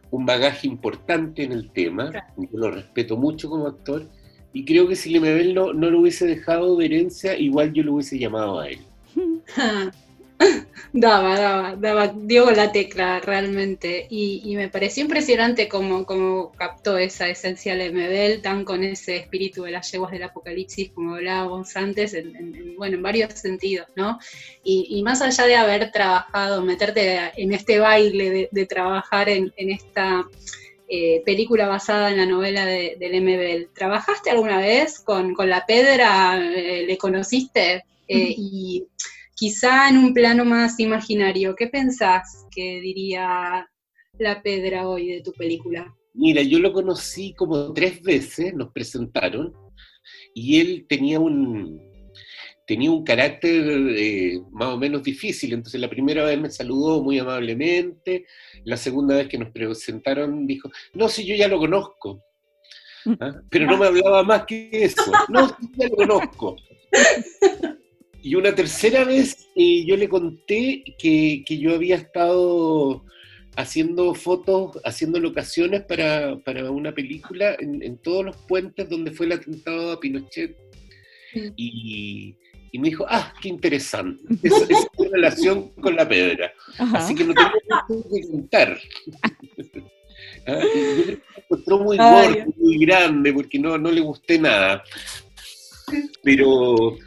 un 0.10 0.25
bagaje 0.25 0.67
importante 0.67 1.43
en 1.43 1.53
el 1.53 1.72
tema, 1.72 2.12
yo 2.36 2.48
lo 2.51 2.72
respeto 2.72 3.15
mucho 3.15 3.50
como 3.50 3.67
actor, 3.67 4.10
y 4.51 4.65
creo 4.65 4.86
que 4.89 4.98
si 4.98 5.12
Lemebel 5.12 5.53
no, 5.53 5.72
no 5.72 5.89
lo 5.89 6.01
hubiese 6.01 6.25
dejado 6.25 6.75
de 6.75 6.86
herencia, 6.86 7.38
igual 7.38 7.72
yo 7.72 7.84
lo 7.84 7.93
hubiese 7.93 8.20
llamado 8.20 8.60
a 8.60 8.67
él. 8.67 8.79
daba, 10.93 11.39
daba, 11.39 11.75
daba, 11.75 12.13
dio 12.15 12.51
la 12.51 12.71
tecla 12.71 13.19
realmente. 13.19 14.07
Y, 14.10 14.55
me 14.55 14.69
pareció 14.69 15.03
impresionante 15.03 15.67
cómo, 15.67 16.05
cómo, 16.05 16.51
captó 16.53 16.98
esa 16.98 17.29
esencia 17.29 17.75
de 17.75 17.91
Mebel, 17.91 18.41
tan 18.41 18.65
con 18.65 18.83
ese 18.83 19.17
espíritu 19.17 19.63
de 19.63 19.71
las 19.71 19.91
yeguas 19.91 20.12
del 20.12 20.24
apocalipsis, 20.24 20.91
como 20.91 21.15
hablábamos 21.15 21.75
antes, 21.75 22.13
en, 22.13 22.75
bueno, 22.77 22.98
en 22.98 23.03
varios 23.03 23.33
sentidos, 23.33 23.88
¿no? 23.95 24.19
Y, 24.63 25.01
más 25.03 25.21
allá 25.21 25.45
de 25.45 25.55
haber 25.55 25.91
trabajado, 25.91 26.62
meterte 26.62 27.31
en 27.36 27.53
este 27.53 27.79
baile 27.79 28.50
de, 28.51 28.65
trabajar 28.65 29.29
en, 29.29 29.51
esta 29.57 30.24
eh, 30.88 31.21
película 31.25 31.67
basada 31.67 32.12
en 32.12 32.17
la 32.17 32.25
novela 32.25 32.65
de, 32.65 32.95
del 33.00 33.21
MBL, 33.21 33.74
¿trabajaste 33.74 34.29
alguna 34.29 34.60
vez 34.60 35.00
con, 35.00 35.36
la 35.38 35.65
Pedra? 35.65 36.38
Eh, 36.38 36.86
¿Le 36.88 36.98
conociste? 36.98 37.83
Eh, 38.07 38.36
y 38.38 38.86
quizá 39.41 39.89
en 39.89 39.98
un 39.98 40.13
plano 40.13 40.45
más 40.45 40.79
imaginario, 40.79 41.55
¿qué 41.55 41.65
pensás 41.65 42.45
que 42.51 42.79
diría 42.79 43.67
la 44.19 44.43
Pedra 44.43 44.88
hoy 44.88 45.07
de 45.07 45.21
tu 45.21 45.33
película? 45.33 45.98
Mira, 46.13 46.43
yo 46.43 46.60
lo 46.60 46.71
conocí 46.71 47.33
como 47.33 47.74
tres 47.74 48.03
veces, 48.03 48.53
nos 48.53 48.71
presentaron, 48.71 49.51
y 50.36 50.60
él 50.60 50.86
tenía 50.88 51.19
un, 51.19 51.81
tenía 52.67 52.91
un 52.91 53.03
carácter 53.03 53.63
eh, 53.98 54.39
más 54.51 54.75
o 54.75 54.77
menos 54.77 55.01
difícil. 55.01 55.53
Entonces 55.53 55.81
la 55.81 55.89
primera 55.89 56.24
vez 56.24 56.39
me 56.39 56.51
saludó 56.51 57.01
muy 57.01 57.17
amablemente, 57.17 58.27
la 58.63 58.77
segunda 58.77 59.15
vez 59.15 59.27
que 59.27 59.39
nos 59.39 59.50
presentaron 59.50 60.45
dijo, 60.45 60.69
no, 60.93 61.10
si 61.10 61.25
yo 61.25 61.33
ya 61.33 61.48
lo 61.48 61.57
conozco. 61.57 62.21
¿Ah? 63.19 63.41
Pero 63.50 63.65
no 63.65 63.79
me 63.79 63.88
hablaba 63.88 64.21
más 64.21 64.45
que 64.45 64.69
eso. 64.71 65.12
No, 65.29 65.48
si 65.48 65.71
ya 65.77 65.88
lo 65.88 65.95
conozco. 65.95 66.57
Y 68.24 68.36
una 68.36 68.54
tercera 68.54 69.04
vez 69.04 69.50
eh, 69.56 69.84
yo 69.86 69.98
le 69.98 70.08
conté 70.08 70.84
que, 70.98 71.44
yo 71.48 71.74
había 71.74 71.96
estado 71.96 73.04
haciendo 73.56 74.13
fotos, 74.13 74.80
haciendo 74.84 75.20
locaciones 75.20 75.84
para, 75.84 76.36
una 76.72 76.94
película 76.94 77.56
en, 77.60 77.98
todos 77.98 78.25
los 78.25 78.38
puentes 78.38 78.90
donde 78.90 79.12
fue 79.12 79.25
el 79.25 79.34
atentado 79.34 79.92
a 79.92 80.00
Pinochet. 80.00 80.56
Y, 81.56 82.36
me 82.74 82.90
dijo, 82.90 83.06
ah, 83.10 83.34
qué 83.42 83.50
interesante. 83.50 84.22
Esa 84.44 84.63
es 84.63 84.88
mi 84.98 85.08
relación 85.12 85.70
con 85.82 85.96
la 85.96 86.08
pedra. 86.08 86.54
Así 86.78 87.16
que 87.16 87.25
no 87.25 87.34
tengo 87.34 87.50
nada 87.70 87.86
que 87.88 88.28
contar. 88.28 88.80
Ah, 90.48 90.60
yo 90.60 90.92
me 90.96 91.20
encontró 91.38 91.80
muy 91.80 91.98
gordo, 91.98 92.54
muy 92.58 92.78
grande, 92.86 93.34
porque 93.34 93.60
no, 93.60 93.78
no 93.78 93.92
le 93.92 94.01
gusté 94.01 94.40
nada. 94.40 94.84
Pero, 96.24 96.98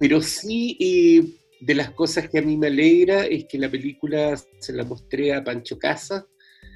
pero 0.00 0.22
sí, 0.22 0.78
eh, 0.80 1.22
de 1.60 1.74
las 1.74 1.90
cosas 1.90 2.30
que 2.30 2.38
a 2.38 2.42
mí 2.42 2.56
me 2.56 2.68
alegra 2.68 3.26
es 3.26 3.44
que 3.44 3.58
la 3.58 3.70
película 3.70 4.34
se 4.58 4.72
la 4.72 4.82
mostré 4.82 5.34
a 5.34 5.44
Pancho 5.44 5.78
Casa, 5.78 6.26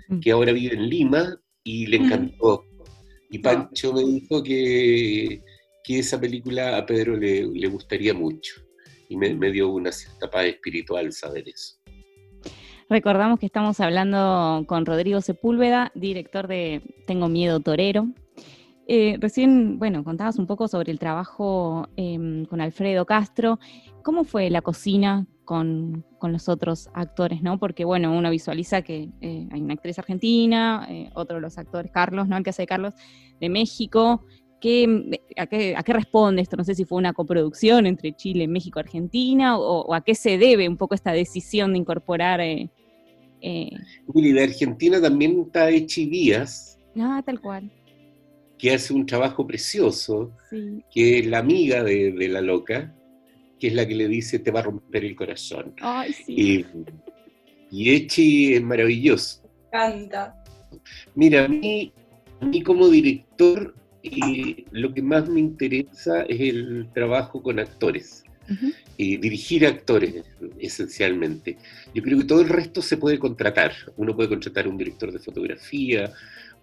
mm. 0.09 0.21
que 0.21 0.31
ahora 0.31 0.53
vive 0.53 0.75
en 0.75 0.91
Lima, 0.91 1.41
y 1.65 1.87
le 1.87 1.99
mm. 1.99 2.05
encantó. 2.05 2.67
Y 3.31 3.39
Pancho 3.39 3.95
me 3.95 4.05
dijo 4.05 4.43
que, 4.43 5.43
que, 5.83 5.99
esa 5.99 6.21
película 6.21 6.77
a 6.77 6.85
Pedro 6.85 7.17
le, 7.17 7.47
le 7.47 7.67
gustaría 7.69 8.13
mucho. 8.13 8.57
Y 9.09 9.17
me, 9.17 9.35
me, 9.35 9.51
dio 9.51 9.71
una 9.71 9.91
cierta 9.91 10.31
paz 10.31 10.45
espiritual 10.45 11.11
saber 11.11 11.49
eso. 11.49 11.77
Recordamos 12.91 13.41
que 13.41 13.47
estamos 13.47 13.81
hablando 13.81 14.65
con 14.67 14.85
Rodrigo 14.85 15.23
Sepúlveda, 15.23 15.93
director 15.95 16.47
de 16.47 16.83
Tengo 17.07 17.31
Miedo 17.31 17.61
Torero, 17.61 18.09
eh, 18.87 19.17
recién, 19.19 19.79
bueno, 19.79 20.05
contabas 20.05 20.39
un 20.39 20.47
poco 20.47 20.69
sobre 20.69 20.93
el 20.93 20.99
trabajo 20.99 21.89
em, 21.97 22.45
con 22.45 22.61
Alfredo 22.61 23.07
Castro. 23.07 23.59
¿Cómo 24.03 24.25
fue 24.25 24.51
la 24.51 24.61
cocina 24.61 25.27
con, 25.45 26.05
los 26.23 26.49
otros 26.49 26.89
actores, 26.95 27.43
no? 27.43 27.59
Porque, 27.59 27.85
bueno, 27.85 28.17
uno 28.17 28.31
visualiza 28.31 28.83
que 28.83 29.11
eh, 29.21 29.49
hay 29.51 29.61
una 29.61 29.75
actriz 29.75 29.99
argentina, 29.99 30.87
eh, 30.91 31.11
otro 31.15 31.37
de 31.37 31.43
los 31.43 31.59
actores, 31.59 31.91
Carlos, 31.93 32.29
¿no? 32.29 32.37
El 32.37 32.45
que 32.45 32.51
hace 32.51 32.63
de 32.63 32.67
Carlos, 32.67 32.95
de 33.41 33.49
México. 33.49 34.25
¿Qué, 34.61 35.21
a, 35.37 35.47
qué, 35.47 35.93
responde 35.93 36.41
esto? 36.41 36.57
No 36.57 36.65
sé 36.65 36.75
si 36.75 36.87
fue 36.87 36.97
una 36.97 37.13
coproducción 37.13 37.87
entre 37.87 38.15
Chile, 38.15 38.49
México, 38.49 38.81
Argentina, 38.81 39.59
o, 39.59 39.93
a 39.95 40.01
qué 40.03 40.15
se 40.15 40.39
debe 40.39 40.69
un 40.69 40.79
poco 40.79 40.95
esta 40.95 41.13
decisión 41.13 41.73
de 41.73 41.79
incorporar... 41.79 42.41
Eh, 42.41 42.71
Willy, 44.07 44.33
de 44.33 44.45
Argentina 44.45 45.01
también 45.03 45.39
está 45.39 45.69
Echi 45.69 46.07
Díaz. 46.07 46.79
Ah, 46.97 47.23
tal 47.25 47.41
cual 47.43 47.71
que 48.65 48.73
hace 48.73 48.95
un 48.95 49.05
trabajo 49.05 49.47
precioso, 49.47 50.33
que 50.91 51.19
es 51.19 51.27
la 51.27 51.41
amiga 51.41 51.85
de, 51.85 52.29
la 52.31 52.41
loca, 52.41 52.95
que 53.61 53.67
es 53.67 53.75
la 53.75 53.87
que 53.87 53.95
le 53.95 54.09
dice 54.09 54.39
te 54.39 54.51
va 54.51 54.61
a 54.61 54.63
romper 54.63 55.05
el 55.05 55.15
corazón. 55.15 55.75
y, 56.27 56.65
Echi 57.71 58.55
es 58.55 58.63
maravilloso. 58.63 59.43
Canta. 59.71 60.43
Mira, 61.15 61.45
a 61.45 61.49
mí, 61.49 61.93
como 62.65 62.89
director, 62.89 63.75
eh, 64.03 64.65
lo 64.71 64.95
que 64.95 65.03
más 65.03 65.29
me 65.29 65.41
interesa 65.41 66.23
es 66.23 66.41
el 66.41 66.89
trabajo 66.95 67.43
con 67.43 67.59
actores. 67.59 68.25
y 68.97 69.19
dirigir 69.19 69.67
actores, 69.67 70.25
esencialmente. 70.59 71.59
Yo 71.95 72.03
creo 72.03 72.19
que 72.19 72.25
todo 72.25 72.41
el 72.41 72.49
resto 72.49 72.81
se 72.81 72.97
puede 72.97 73.19
contratar. 73.19 73.73
Uno 73.97 74.15
puede 74.15 74.29
contratar 74.31 74.67
a 74.67 74.69
un 74.71 74.79
director 74.79 75.11
de 75.13 75.19
fotografía, 75.19 76.13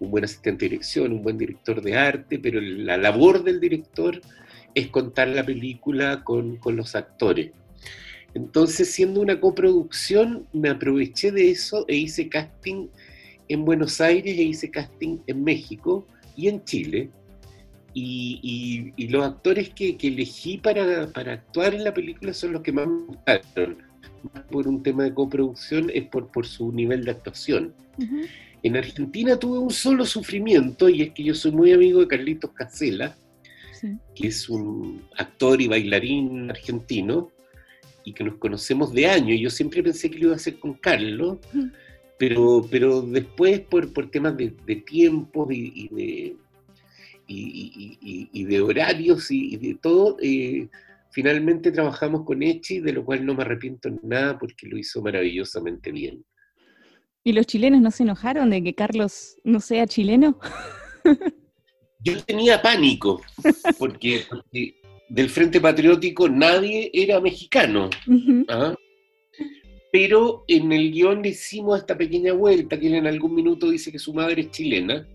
un 0.01 0.09
buen 0.09 0.23
asistente 0.23 0.65
de 0.65 0.69
dirección, 0.69 1.13
un 1.13 1.21
buen 1.21 1.37
director 1.37 1.81
de 1.81 1.95
arte, 1.95 2.39
pero 2.39 2.59
la 2.59 2.97
labor 2.97 3.43
del 3.43 3.59
director 3.59 4.19
es 4.73 4.87
contar 4.87 5.27
la 5.29 5.45
película 5.45 6.23
con, 6.23 6.59
los 6.65 6.95
actores. 6.95 7.51
Entonces, 8.33 8.91
siendo 8.91 9.21
una 9.21 9.39
coproducción, 9.39 10.47
me 10.53 10.69
aproveché 10.69 11.31
de 11.31 11.51
eso 11.51 11.85
e 11.87 11.97
hice 11.97 12.29
casting 12.29 12.87
en 13.47 13.63
Buenos 13.63 14.01
Aires 14.01 14.37
e 14.37 14.43
hice 14.43 14.71
casting 14.71 15.19
en 15.27 15.43
México 15.43 16.07
y 16.35 16.47
en 16.47 16.63
Chile. 16.63 17.09
Y, 17.93 18.93
los 19.09 19.23
actores 19.23 19.69
que, 19.69 19.97
elegí 20.01 20.57
para, 20.57 21.03
actuar 21.03 21.75
en 21.75 21.83
la 21.83 21.93
película 21.93 22.33
son 22.33 22.53
los 22.53 22.63
que 22.63 22.71
más 22.71 22.87
me 22.87 23.05
gustaron. 23.05 23.77
Por 24.49 24.67
un 24.67 24.81
tema 24.81 25.03
de 25.03 25.13
coproducción 25.13 25.91
es 25.93 26.05
por, 26.05 26.31
por 26.31 26.47
su 26.47 26.71
nivel 26.71 27.03
de 27.05 27.11
actuación. 27.11 27.73
En 28.63 28.77
Argentina 28.77 29.37
tuve 29.37 29.57
un 29.57 29.71
solo 29.71 30.05
sufrimiento 30.05 30.87
y 30.87 31.01
es 31.01 31.11
que 31.11 31.23
yo 31.23 31.33
soy 31.33 31.51
muy 31.51 31.71
amigo 31.71 31.99
de 31.99 32.07
Carlitos 32.07 32.51
Casella, 32.51 33.17
que 34.15 34.27
es 34.27 34.47
un 34.49 35.01
actor 35.17 35.59
y 35.59 35.67
bailarín 35.67 36.49
argentino 36.51 37.31
y 38.03 38.13
que 38.13 38.23
nos 38.23 38.35
conocemos 38.35 38.93
de 38.93 39.07
años. 39.07 39.39
Yo 39.39 39.49
siempre 39.49 39.81
pensé 39.81 40.11
que 40.11 40.19
lo 40.19 40.25
iba 40.25 40.33
a 40.33 40.35
hacer 40.35 40.59
con 40.59 40.73
Carlos, 40.75 41.39
pero, 42.19 42.67
pero 42.69 43.01
después 43.01 43.61
por, 43.61 43.91
por 43.91 44.11
temas 44.11 44.37
de, 44.37 44.53
de 44.65 44.75
tiempos 44.75 45.51
y, 45.51 45.87
de, 45.89 46.35
y, 47.27 48.43
de 48.45 48.61
horarios 48.61 49.31
y, 49.31 49.57
de 49.57 49.75
todo, 49.75 50.17
eh, 50.21 50.67
finalmente 51.09 51.71
trabajamos 51.71 52.25
con 52.25 52.43
Echi, 52.43 52.79
de 52.79 52.93
lo 52.93 53.03
cual 53.03 53.25
no 53.25 53.33
me 53.33 53.41
arrepiento 53.41 53.87
en 53.87 53.99
nada 54.03 54.37
porque 54.37 54.67
lo 54.67 54.77
hizo 54.77 55.01
maravillosamente 55.01 55.91
bien. 55.91 56.23
¿Y 57.23 57.33
los 57.33 57.45
chilenos 57.45 57.81
no 57.81 57.91
se 57.91 58.03
enojaron 58.03 58.49
de 58.49 58.63
que 58.63 58.73
Carlos 58.73 59.37
no 59.43 59.59
sea 59.59 59.85
chileno? 59.85 60.39
Yo 62.03 62.23
tenía 62.23 62.61
pánico, 62.61 63.21
porque, 63.77 64.23
del 65.07 65.29
Frente 65.29 65.61
Patriótico 65.61 66.27
nadie 66.27 66.89
era 66.93 67.21
mexicano. 67.21 67.91
¿ah? 68.49 68.73
Pero 69.91 70.45
en 70.47 70.71
el 70.71 70.91
guion 70.91 71.23
hicimos 71.25 71.79
esta 71.79 71.95
pequeña 71.95 72.33
vuelta, 72.33 72.79
que 72.79 72.87
él 72.87 72.95
en 72.95 73.05
algún 73.05 73.35
minuto 73.35 73.69
dice 73.69 73.91
que 73.91 73.99
su 73.99 74.13
madre 74.13 74.41
es 74.41 74.51
chilena. 74.51 75.07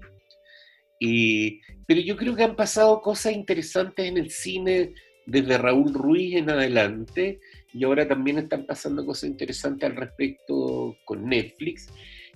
pero 1.88 2.00
yo 2.00 2.16
creo 2.16 2.36
que 2.36 2.44
han 2.44 2.54
pasado 2.54 3.00
cosas 3.00 3.32
interesantes 3.32 4.06
en 4.06 4.18
el 4.18 4.30
cine 4.30 4.94
desde 5.26 5.58
Raúl 5.58 5.92
Ruiz 5.92 6.36
en 6.36 6.50
adelante, 6.50 7.40
y 7.72 7.84
ahora 7.84 8.06
también 8.06 8.38
están 8.38 8.66
pasando 8.66 9.04
cosas 9.04 9.30
interesantes 9.30 9.88
al 9.88 9.96
respecto 9.96 10.96
con 11.04 11.28
Netflix, 11.28 11.88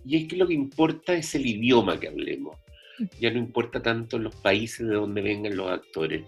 y 0.05 0.17
es 0.17 0.29
que 0.29 0.37
lo 0.37 0.47
que 0.47 0.55
importa 0.55 1.15
es 1.15 1.35
el 1.35 1.47
idioma 1.47 1.99
que 1.99 2.09
hablemos, 2.09 2.57
ya 3.19 3.31
no 3.31 3.39
importa 3.39 3.83
tanto 3.83 4.19
los 4.19 4.35
países 4.37 4.87
de 4.87 4.95
donde 4.95 5.23
vengan 5.23 5.57
los 5.57 5.71
actores. 5.71 6.25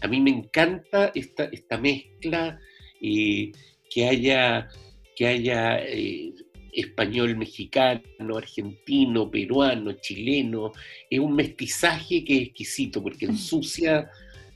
A 0.00 0.08
mí 0.08 0.20
me 0.20 0.30
encanta 0.30 1.10
esta, 1.14 1.44
esta 1.44 1.78
mezcla, 1.78 2.58
eh, 3.00 3.52
que 3.90 4.06
haya, 4.06 4.68
que 5.16 5.26
haya 5.26 5.78
eh, 5.84 6.32
español 6.72 7.36
mexicano, 7.36 8.36
argentino, 8.36 9.30
peruano, 9.30 9.92
chileno, 9.92 10.72
es 11.10 11.18
un 11.18 11.34
mestizaje 11.34 12.24
que 12.24 12.36
es 12.36 12.42
exquisito 12.48 13.02
porque 13.02 13.26
ensucia, 13.26 14.08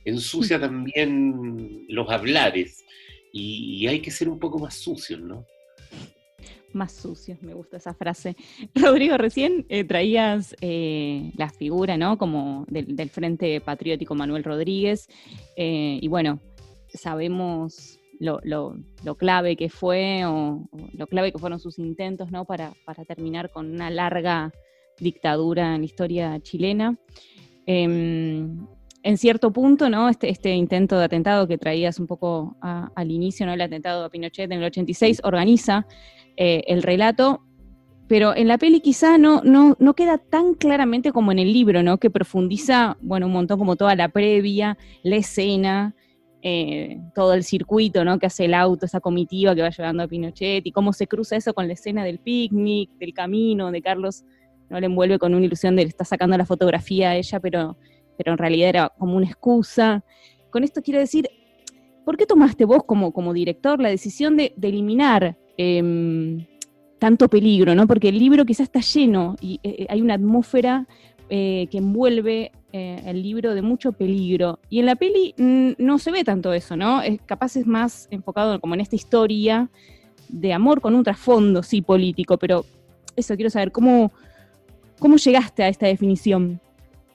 ensucia 0.05 0.59
también 0.59 1.85
los 1.89 2.09
hablares 2.11 2.86
y, 3.37 3.87
hay 3.87 4.01
que 4.01 4.11
ser 4.11 4.29
un 4.29 4.39
poco 4.39 4.59
más 4.59 4.75
sucios, 4.75 5.21
¿no? 5.21 5.45
Más 6.73 6.93
sucios, 6.93 7.41
me 7.43 7.55
gusta 7.55 7.77
esa 7.77 7.95
frase. 7.95 8.37
Rodrigo, 8.75 9.17
recién 9.17 9.67
eh, 9.69 9.85
traías 9.85 10.57
eh, 10.61 11.33
la 11.37 11.51
figura, 11.51 11.97
¿no? 11.97 12.19
Como 12.19 12.65
del, 12.69 13.11
Frente 13.11 13.61
Patriótico 13.61 14.15
Manuel 14.15 14.45
Rodríguez. 14.45 15.09
Eh, 15.57 15.99
y 16.01 16.09
bueno, 16.09 16.41
sabemos 16.89 17.99
lo, 18.19 18.41
clave 19.19 19.57
que 19.57 19.69
fue 19.69 20.25
o, 20.25 20.69
lo 20.93 21.07
clave 21.07 21.33
que 21.33 21.39
fueron 21.39 21.61
sus 21.61 21.79
intentos, 21.79 22.31
¿no? 22.31 22.45
Para, 22.45 22.73
para 22.85 23.05
terminar 23.05 23.51
con 23.51 23.71
una 23.71 23.91
larga 23.91 24.53
dictadura 24.99 25.75
en 25.75 25.83
la 25.83 25.87
historia 25.87 26.41
chilena. 26.41 26.99
En 29.07 29.19
cierto 29.19 29.53
punto, 29.53 29.89
¿no? 29.89 30.09
Este, 30.09 30.31
este, 30.31 30.53
intento 30.57 30.99
de 30.99 31.05
atentado 31.05 31.47
que 31.47 31.59
traías 31.59 32.01
un 32.01 32.09
poco 32.09 32.57
al 32.61 33.09
inicio, 33.13 33.47
¿no? 33.47 33.53
El 33.53 33.61
atentado 33.61 34.05
a 34.05 34.11
Pinochet 34.11 34.51
en 34.51 34.59
el 34.59 34.65
86 34.65 35.21
organiza 35.23 35.87
eh, 36.37 36.65
el 36.67 36.83
relato, 36.83 37.41
pero 38.09 38.35
en 38.35 38.49
la 38.49 38.59
peli 38.59 38.81
quizá 38.81 39.17
no, 39.17 39.43
no, 39.45 39.77
no 39.79 39.95
queda 39.95 40.19
tan 40.19 40.55
claramente 40.55 41.13
como 41.13 41.31
en 41.31 41.39
el 41.39 41.53
libro, 41.53 41.85
¿no? 41.85 41.99
Que 41.99 42.11
profundiza, 42.11 42.97
bueno, 43.01 43.27
un 43.27 43.33
montón 43.33 43.61
como 43.61 43.77
toda 43.77 43.95
la 43.95 44.09
previa, 44.09 44.77
la 45.05 45.15
escena, 45.15 45.95
eh, 46.43 46.99
todo 47.15 47.35
el 47.35 47.45
circuito, 47.45 48.05
¿no? 48.05 48.19
Que 48.19 48.27
hace 48.27 48.47
el 48.47 48.55
auto, 48.55 48.87
esa 48.87 48.99
comitiva 48.99 49.55
que 49.55 49.63
va 49.63 49.71
llevando 49.71 50.03
a 50.03 50.09
Pinochet 50.09 50.67
y 50.67 50.73
cómo 50.73 50.93
se 50.93 51.07
cruza 51.07 51.37
eso 51.37 51.55
con 51.55 51.69
la 51.69 51.75
escena 51.75 52.03
del 52.03 52.19
picnic, 52.19 52.91
del 52.99 53.15
camino, 53.15 53.71
de 53.71 53.83
Carlos, 53.83 54.25
no 54.69 54.81
le 54.81 54.87
envuelve 54.87 55.21
con 55.21 55.33
una 55.33 55.45
ilusión 55.45 55.77
de 55.77 55.83
que 55.83 55.91
está 55.91 56.05
sacando 56.05 56.37
la 56.37 56.45
fotografía 56.45 57.11
a 57.11 57.17
ella, 57.17 57.39
pero 57.39 57.77
pero 58.17 58.33
en 58.33 58.39
realidad 58.39 58.69
era 58.69 58.93
como 58.99 59.17
una 59.17 59.27
excusa. 59.27 60.05
Con 60.51 60.65
esto 60.65 60.83
quiero 60.83 61.01
decir, 61.01 61.29
¿por 62.05 62.17
qué 62.17 62.27
tomaste 62.27 62.65
vos 62.65 62.85
como, 62.85 63.13
como 63.13 63.33
director 63.33 63.81
la 63.81 63.89
decisión 63.89 64.37
de, 64.37 64.55
eliminar 64.61 65.37
em, 65.57 66.47
tanto 66.99 67.29
peligro? 67.29 67.75
¿no? 67.75 67.87
Porque 67.87 68.09
el 68.09 68.19
libro 68.19 68.45
quizás 68.45 68.65
está 68.65 68.81
lleno 68.81 69.37
y 69.41 69.61
eh, 69.63 69.77
eh, 69.81 69.87
hay 69.89 70.01
una 70.01 70.15
atmósfera 70.15 70.87
que 71.29 71.69
envuelve 71.73 72.53
el 72.73 73.21
libro 73.21 73.53
de 73.53 73.61
mucho 73.61 73.91
peligro. 73.91 74.61
Y 74.71 74.79
en 74.79 74.87
la 74.87 74.95
peli 74.95 75.35
mm, 75.37 75.73
no 75.79 75.99
se 75.99 76.13
ve 76.13 76.23
tanto 76.23 76.53
eso, 76.53 76.77
¿no? 76.77 77.03
Es, 77.03 77.21
capaz 77.27 77.57
es 77.57 77.67
más 77.67 78.07
enfocado 78.13 78.61
como 78.61 78.75
en 78.75 78.81
esta 78.81 78.95
historia 78.95 79.69
de 80.29 80.53
amor 80.53 80.81
con 80.81 80.95
un 80.95 81.05
trasfondo, 81.05 81.63
sí, 81.63 81.83
político, 81.83 82.37
pero 82.37 82.65
eso 83.17 83.35
quiero 83.37 83.51
saber, 83.51 83.73
¿cómo, 83.73 84.13
cómo 84.99 85.17
llegaste 85.17 85.63
a 85.63 85.69
esta 85.69 85.87
definición? 85.87 86.61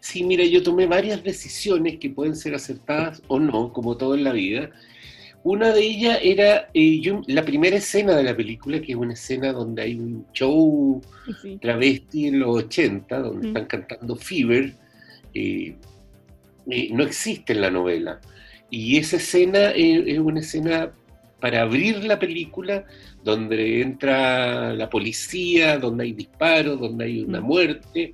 Sí, 0.02 0.24
mira, 0.24 0.44
yo 0.44 0.64
tomé 0.64 0.88
varias 0.88 1.24
decisiones 1.24 1.98
que 2.00 2.10
pueden 2.10 2.36
ser 2.36 2.56
acertadas 2.56 3.22
o 3.28 3.40
no, 3.40 3.72
como 3.72 3.96
todo 3.96 4.16
en 4.16 4.24
la 4.24 4.34
vida. 4.34 4.72
Una 5.44 5.72
de 5.72 5.82
ellas 5.82 6.20
era 6.22 6.70
eh, 6.74 7.02
la 7.28 7.44
primera 7.44 7.78
escena 7.78 8.16
de 8.16 8.24
la 8.24 8.36
película, 8.36 8.82
que 8.82 8.92
es 8.92 8.98
una 8.98 9.14
escena 9.14 9.54
donde 9.54 9.84
hay 9.84 9.96
un 9.96 10.26
show 10.34 11.02
travesti 11.62 12.28
en 12.28 12.40
los 12.40 12.64
80, 12.66 13.20
donde 13.20 13.48
están 13.48 13.66
cantando 13.66 14.16
Fever, 14.16 14.74
eh, 15.36 15.76
eh, 16.68 16.90
no 16.92 17.04
existe 17.04 17.54
en 17.54 17.62
la 17.62 17.70
novela. 17.72 18.20
Y 18.72 18.98
esa 18.98 19.18
escena 19.18 19.72
es 19.72 20.20
una 20.20 20.40
escena 20.40 20.92
para 21.40 21.62
abrir 21.62 22.04
la 22.04 22.18
película, 22.18 22.86
donde 23.24 23.82
entra 23.82 24.74
la 24.74 24.90
policía, 24.90 25.78
donde 25.78 26.06
hay 26.06 26.14
disparos, 26.14 26.80
donde 26.80 27.06
hay 27.06 27.22
una 27.22 27.42
mm. 27.42 27.44
muerte. 27.44 28.14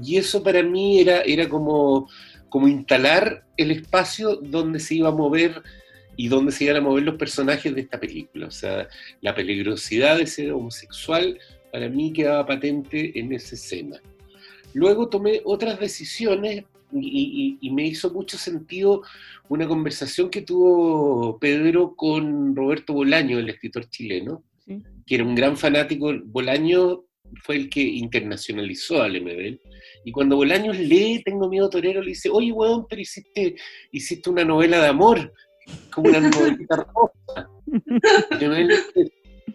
Y 0.00 0.16
eso 0.16 0.42
para 0.42 0.62
mí 0.62 1.00
era, 1.00 1.22
era 1.22 1.48
como, 1.48 2.08
como 2.48 2.68
instalar 2.68 3.44
el 3.56 3.70
espacio 3.70 4.36
donde 4.36 4.80
se 4.80 4.96
iba 4.96 5.08
a 5.08 5.12
mover 5.12 5.62
y 6.16 6.28
donde 6.28 6.52
se 6.52 6.64
iban 6.64 6.76
a 6.76 6.80
mover 6.80 7.04
los 7.04 7.16
personajes 7.16 7.74
de 7.74 7.80
esta 7.80 7.98
película. 7.98 8.46
O 8.46 8.50
sea, 8.50 8.88
la 9.20 9.34
peligrosidad 9.34 10.18
de 10.18 10.26
ser 10.26 10.52
homosexual 10.52 11.38
para 11.72 11.88
mí 11.88 12.12
quedaba 12.12 12.46
patente 12.46 13.18
en 13.18 13.32
esa 13.32 13.54
escena. 13.54 14.00
Luego 14.74 15.08
tomé 15.08 15.40
otras 15.44 15.80
decisiones 15.80 16.64
y, 16.92 17.70
me 17.72 17.86
hizo 17.86 18.12
mucho 18.12 18.36
sentido 18.36 19.02
una 19.48 19.66
conversación 19.66 20.28
que 20.28 20.42
tuvo 20.42 21.38
Pedro 21.38 21.94
con 21.96 22.54
Roberto 22.54 22.92
Bolaño, 22.92 23.38
el 23.38 23.48
escritor 23.48 23.88
chileno, 23.88 24.42
que 25.06 25.14
era 25.14 25.24
un 25.24 25.34
gran 25.34 25.56
fanático. 25.56 26.12
Bolaño 26.24 27.04
fue 27.42 27.56
el 27.56 27.70
que 27.70 27.82
internacionalizó 27.82 29.02
a 29.02 29.08
Lemebel. 29.08 29.60
Y 30.04 30.12
cuando 30.12 30.36
Bolaño 30.36 30.72
lee 30.72 31.22
Tengo 31.24 31.48
miedo 31.48 31.70
torero, 31.70 32.02
le 32.02 32.10
dice, 32.10 32.28
oye, 32.30 32.52
weón, 32.52 32.86
pero 32.88 33.00
hiciste, 33.00 33.56
hiciste 33.90 34.30
una 34.30 34.44
novela 34.44 34.80
de 34.80 34.88
amor, 34.88 35.32
como 35.92 36.08
una 36.08 36.20
novelita 36.20 36.76
rosa. 36.76 37.50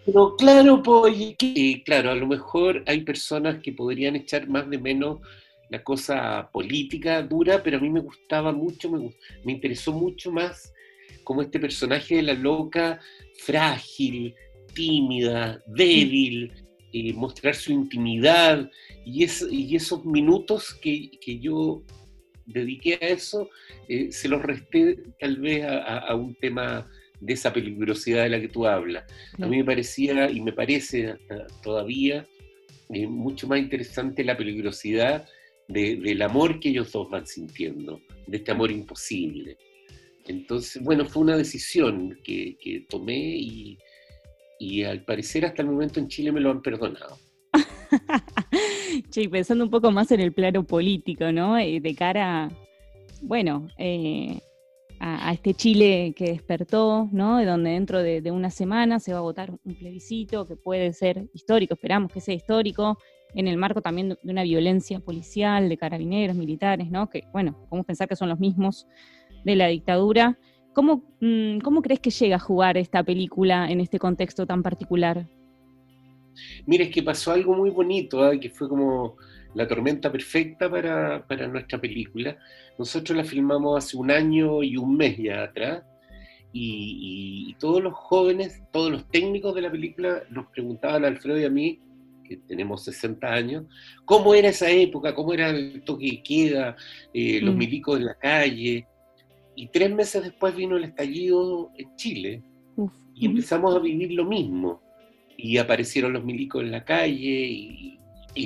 pero 0.05 0.35
claro, 0.35 0.81
pues, 0.81 1.35
claro, 1.85 2.11
a 2.11 2.15
lo 2.15 2.27
mejor 2.27 2.83
hay 2.87 3.01
personas 3.01 3.61
que 3.61 3.73
podrían 3.73 4.15
echar 4.15 4.47
más 4.47 4.69
de 4.69 4.77
menos 4.77 5.19
la 5.69 5.83
cosa 5.83 6.49
política 6.51 7.21
dura, 7.21 7.61
pero 7.61 7.77
a 7.77 7.81
mí 7.81 7.89
me 7.89 7.99
gustaba 7.99 8.53
mucho, 8.53 8.89
me, 8.89 9.13
me 9.43 9.51
interesó 9.51 9.91
mucho 9.91 10.31
más 10.31 10.73
como 11.23 11.41
este 11.41 11.59
personaje 11.59 12.15
de 12.15 12.21
la 12.21 12.33
loca, 12.33 13.01
frágil, 13.39 14.33
tímida, 14.73 15.61
débil, 15.67 16.53
eh, 16.93 17.13
mostrar 17.13 17.55
su 17.55 17.71
intimidad 17.71 18.69
y, 19.05 19.25
y 19.51 19.75
esos 19.75 20.05
minutos 20.05 20.73
que, 20.73 21.11
que, 21.19 21.39
yo 21.39 21.83
dediqué 22.45 22.95
a 23.01 23.07
eso, 23.07 23.49
eh, 23.87 24.11
se 24.11 24.27
los 24.27 24.41
resté 24.41 24.97
tal 25.19 25.37
vez 25.37 25.65
a, 25.65 26.15
un 26.15 26.35
tema 26.35 26.89
de 27.19 27.33
esa 27.33 27.51
peligrosidad 27.51 28.23
de 28.23 28.29
la 28.29 28.39
que 28.39 28.47
tú 28.47 28.65
hablas. 28.65 29.03
A 29.39 29.47
mí 29.47 29.57
me 29.57 29.65
parecía 29.65 30.29
y 30.29 30.39
me 30.41 30.53
parece 30.53 31.15
todavía 31.61 32.25
eh, 32.89 33.05
mucho 33.05 33.47
más 33.47 33.59
interesante 33.59 34.23
la 34.23 34.37
peligrosidad 34.37 35.27
del 35.67 36.21
amor 36.21 36.61
que 36.61 36.69
ellos 36.69 36.91
dos 36.93 37.09
van 37.09 37.27
sintiendo, 37.27 38.01
de 38.25 38.37
este 38.37 38.51
amor 38.51 38.71
imposible. 38.71 39.57
Entonces, 40.25 40.81
bueno, 40.81 41.05
fue 41.05 41.23
una 41.23 41.35
decisión 41.35 42.17
que, 42.23 42.85
tomé 42.89 43.17
y, 43.17 43.77
al 44.83 45.03
parecer 45.03 45.45
hasta 45.45 45.61
el 45.61 45.69
momento 45.69 45.99
en 45.99 46.07
Chile 46.07 46.31
me 46.31 46.41
lo 46.41 46.51
han 46.51 46.61
perdonado. 46.61 47.17
che, 49.11 49.29
pensando 49.29 49.63
un 49.63 49.69
poco 49.69 49.91
más 49.91 50.11
en 50.11 50.19
el 50.19 50.33
plano 50.33 50.63
político, 50.63 51.31
¿no? 51.31 51.57
Eh, 51.57 51.79
de 51.79 51.95
cara, 51.95 52.49
bueno, 53.21 53.67
eh, 53.77 54.39
a, 54.99 55.33
este 55.33 55.53
Chile 55.53 56.13
que 56.15 56.31
despertó, 56.31 57.07
¿no? 57.11 57.37
De 57.37 57.45
donde 57.45 57.71
dentro 57.71 58.01
de, 58.01 58.21
de, 58.21 58.31
una 58.31 58.49
semana 58.49 58.99
se 58.99 59.13
va 59.13 59.19
a 59.19 59.21
votar 59.21 59.51
un 59.63 59.75
plebiscito 59.75 60.45
que 60.45 60.55
puede 60.55 60.93
ser 60.93 61.29
histórico, 61.33 61.75
esperamos 61.75 62.11
que 62.11 62.21
sea 62.21 62.35
histórico, 62.35 62.97
en 63.33 63.47
el 63.47 63.57
marco 63.57 63.81
también 63.81 64.09
de 64.09 64.31
una 64.31 64.43
violencia 64.43 64.99
policial, 64.99 65.69
de 65.69 65.77
carabineros, 65.77 66.35
militares, 66.35 66.89
¿no? 66.89 67.09
Que, 67.09 67.23
bueno, 67.33 67.57
podemos 67.69 67.85
pensar 67.85 68.07
que 68.07 68.15
son 68.15 68.29
los 68.29 68.39
mismos 68.39 68.87
de 69.43 69.55
la 69.55 69.67
dictadura. 69.67 70.37
¿Cómo, 70.77 71.01
mm, 71.21 71.57
¿Cómo 71.61 71.81
crees 71.81 71.99
que 71.99 72.11
llega 72.11 72.35
a 72.35 72.39
jugar 72.39 72.77
esta 72.77 73.01
película 73.03 73.67
en 73.67 73.79
este 73.81 73.97
contexto 73.97 74.45
tan 74.45 74.61
particular? 74.61 75.25
Mira, 76.67 76.83
es 76.83 76.91
que 76.91 77.01
pasó 77.01 77.31
algo 77.31 77.55
muy 77.55 77.71
bonito, 77.71 78.21
¿ah? 78.21 78.39
que 78.39 78.51
fue 78.51 78.69
como 78.69 79.15
la 79.55 79.67
tormenta 79.67 80.11
perfecta 80.11 80.69
para, 80.69 81.25
para, 81.25 81.47
nuestra 81.47 81.81
película. 81.81 82.37
Nosotros 82.77 83.17
la 83.17 83.23
filmamos 83.23 83.83
hace 83.83 83.97
un 83.97 84.11
año 84.11 84.61
y 84.61 84.77
un 84.77 84.95
mes 84.95 85.17
ya 85.17 85.45
atrás, 85.45 85.81
y, 86.53 87.47
y, 87.49 87.55
todos 87.55 87.81
los 87.81 87.95
jóvenes, 87.95 88.61
todos 88.71 88.91
los 88.91 89.09
técnicos 89.09 89.55
de 89.55 89.61
la 89.61 89.71
película 89.71 90.21
nos 90.29 90.45
preguntaban 90.51 91.05
a 91.05 91.07
Alfredo 91.07 91.39
y 91.39 91.45
a 91.45 91.49
mí 91.49 91.79
que 92.23 92.37
tenemos 92.37 92.83
60 92.83 93.25
años, 93.25 93.65
cómo 94.05 94.35
era 94.35 94.49
esa 94.49 94.69
época, 94.69 95.15
cómo 95.15 95.33
era 95.33 95.49
el 95.49 95.81
toque 95.83 96.05
de 96.05 96.21
queda, 96.21 96.75
eh, 97.15 97.39
los 97.41 97.55
mm. 97.55 97.57
milicos 97.57 97.99
en 97.99 98.05
la 98.05 98.13
calle. 98.13 98.85
Y 99.57 99.67
tres 99.67 99.91
meses 99.91 100.23
después 100.23 100.55
vino 100.55 100.77
el 100.77 100.83
estallido 100.83 101.71
en 101.75 101.95
Chile 101.95 102.43
y 103.15 103.25
empezamos 103.25 103.75
a 103.75 103.79
vivir 103.79 104.11
lo 104.11 104.23
mismo. 104.23 104.81
Y 105.35 105.57
aparecieron 105.57 106.13
los 106.13 106.23
milicos 106.23 106.61
en 106.61 106.71
la 106.71 106.85
calle 106.85 107.19
y, 107.19 107.93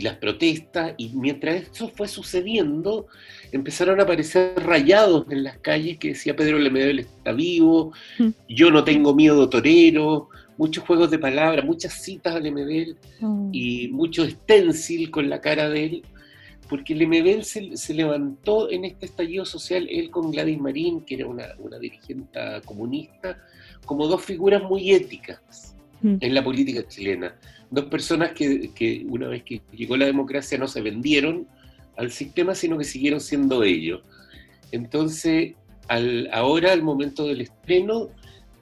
las 0.02 0.16
protestas, 0.16 0.94
y 0.98 1.10
mientras 1.10 1.64
eso 1.64 1.90
fue 1.90 2.08
sucediendo, 2.08 3.08
empezaron 3.52 4.00
a 4.00 4.04
aparecer 4.04 4.54
rayados 4.56 5.26
en 5.30 5.44
las 5.44 5.58
calles 5.58 5.98
que 5.98 6.10
decía 6.10 6.34
Pedro 6.34 6.58
Lemedel 6.60 7.00
está 7.00 7.34
vivo, 7.34 7.92
mm. 8.18 8.30
yo 8.48 8.72
no 8.72 8.86
tengo 8.86 9.14
miedo 9.14 9.50
torero, 9.50 10.30
muchos 10.58 10.86
juegos 10.86 11.12
de 11.12 11.20
palabras, 11.20 11.66
muchas 11.66 12.02
citas 12.02 12.38
al 12.38 12.44
Lemebel 12.44 12.96
mm. 13.20 13.50
y 13.52 13.90
mucho 13.90 14.26
stencil 14.26 15.12
con 15.12 15.30
la 15.30 15.42
cara 15.42 15.70
de 15.70 15.84
él, 15.84 16.04
porque 16.72 16.96
Lemebel 16.96 17.44
se, 17.44 17.76
se, 17.76 17.94
levantó 17.94 18.72
en 18.72 18.86
este 18.86 19.06
estallido 19.06 19.44
social, 19.44 19.86
él 19.92 20.10
con 20.10 20.32
Gladys 20.32 20.58
Marín, 20.58 21.02
que 21.02 21.16
era 21.16 21.28
una, 21.28 21.48
una 21.60 21.78
dirigente 21.78 22.40
comunista, 22.64 23.38
como 23.86 24.08
dos 24.08 24.24
figuras 24.24 24.64
muy 24.64 24.94
éticas 24.94 25.76
mm. 26.02 26.16
en 26.22 26.34
la 26.34 26.42
política 26.42 26.88
chilena. 26.88 27.36
Dos 27.70 27.86
personas 27.88 28.32
que, 28.32 28.72
que, 28.74 29.06
una 29.10 29.28
vez 29.28 29.44
que 29.44 29.62
llegó 29.74 29.98
la 29.98 30.06
democracia 30.06 30.58
no 30.58 30.70
se 30.70 30.82
vendieron 30.82 31.46
al 31.98 32.10
sistema, 32.10 32.56
sino 32.56 32.78
que 32.78 32.86
siguieron 32.86 33.20
siendo 33.20 33.64
ellos. 33.64 34.02
Entonces, 34.72 35.56
al, 35.90 36.30
ahora, 36.32 36.72
al 36.72 36.84
momento 36.84 37.28
del 37.28 37.42
estreno, 37.42 38.12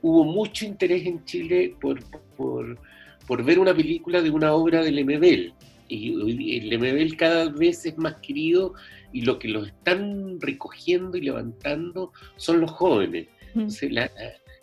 hubo 0.02 0.24
mucho 0.24 0.66
interés 0.66 1.06
en 1.06 1.24
Chile 1.26 1.76
por, 1.80 2.00
por, 2.36 3.44
ver 3.46 3.60
una 3.60 3.76
película 3.76 4.20
de 4.24 4.32
una 4.32 4.54
obra 4.54 4.82
de 4.82 4.92
Lemebel. 4.92 5.54
Y 5.90 6.58
el 6.58 6.70
Lemebel 6.70 7.18
cada 7.18 7.50
vez 7.50 7.86
es 7.86 7.98
más 7.98 8.16
querido 8.22 8.76
y 9.12 9.22
lo 9.22 9.40
que 9.40 9.48
lo 9.48 9.66
están 9.66 10.40
recogiendo 10.40 11.18
y 11.18 11.22
levantando 11.22 12.14
son 12.38 12.62
los 12.62 12.72
jóvenes. 12.72 13.28
Mm. 13.56 13.68
la, 13.90 14.12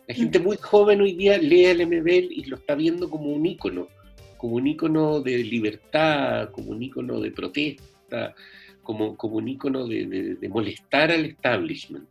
gente 0.09 0.39
muy 0.39 0.57
joven 0.57 1.01
hoy 1.01 1.12
día 1.12 1.37
lee 1.37 1.67
a 1.67 1.75
Lemebel 1.75 2.31
y 2.31 2.45
lo 2.45 2.57
está 2.57 2.77
viendo 2.77 3.11
como 3.11 3.27
un 3.31 3.45
ícono, 3.45 3.89
como 4.37 4.55
un 4.55 4.67
ícono 4.69 5.21
de 5.21 5.39
libertad, 5.39 6.51
como 6.53 6.71
un 6.71 6.83
ícono 6.83 7.21
de 7.21 7.33
protesta, 7.33 8.35
como, 8.85 9.17
como 9.17 9.37
un 9.37 9.49
ícono 9.49 9.87
de 9.87 10.49
molestar 10.49 11.11
al 11.11 11.25
establishment. 11.25 12.09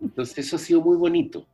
Entonces 0.00 0.46
eso 0.46 0.56
ha 0.56 0.58
sido 0.58 0.80
muy 0.80 0.96
bonito. 0.96 1.46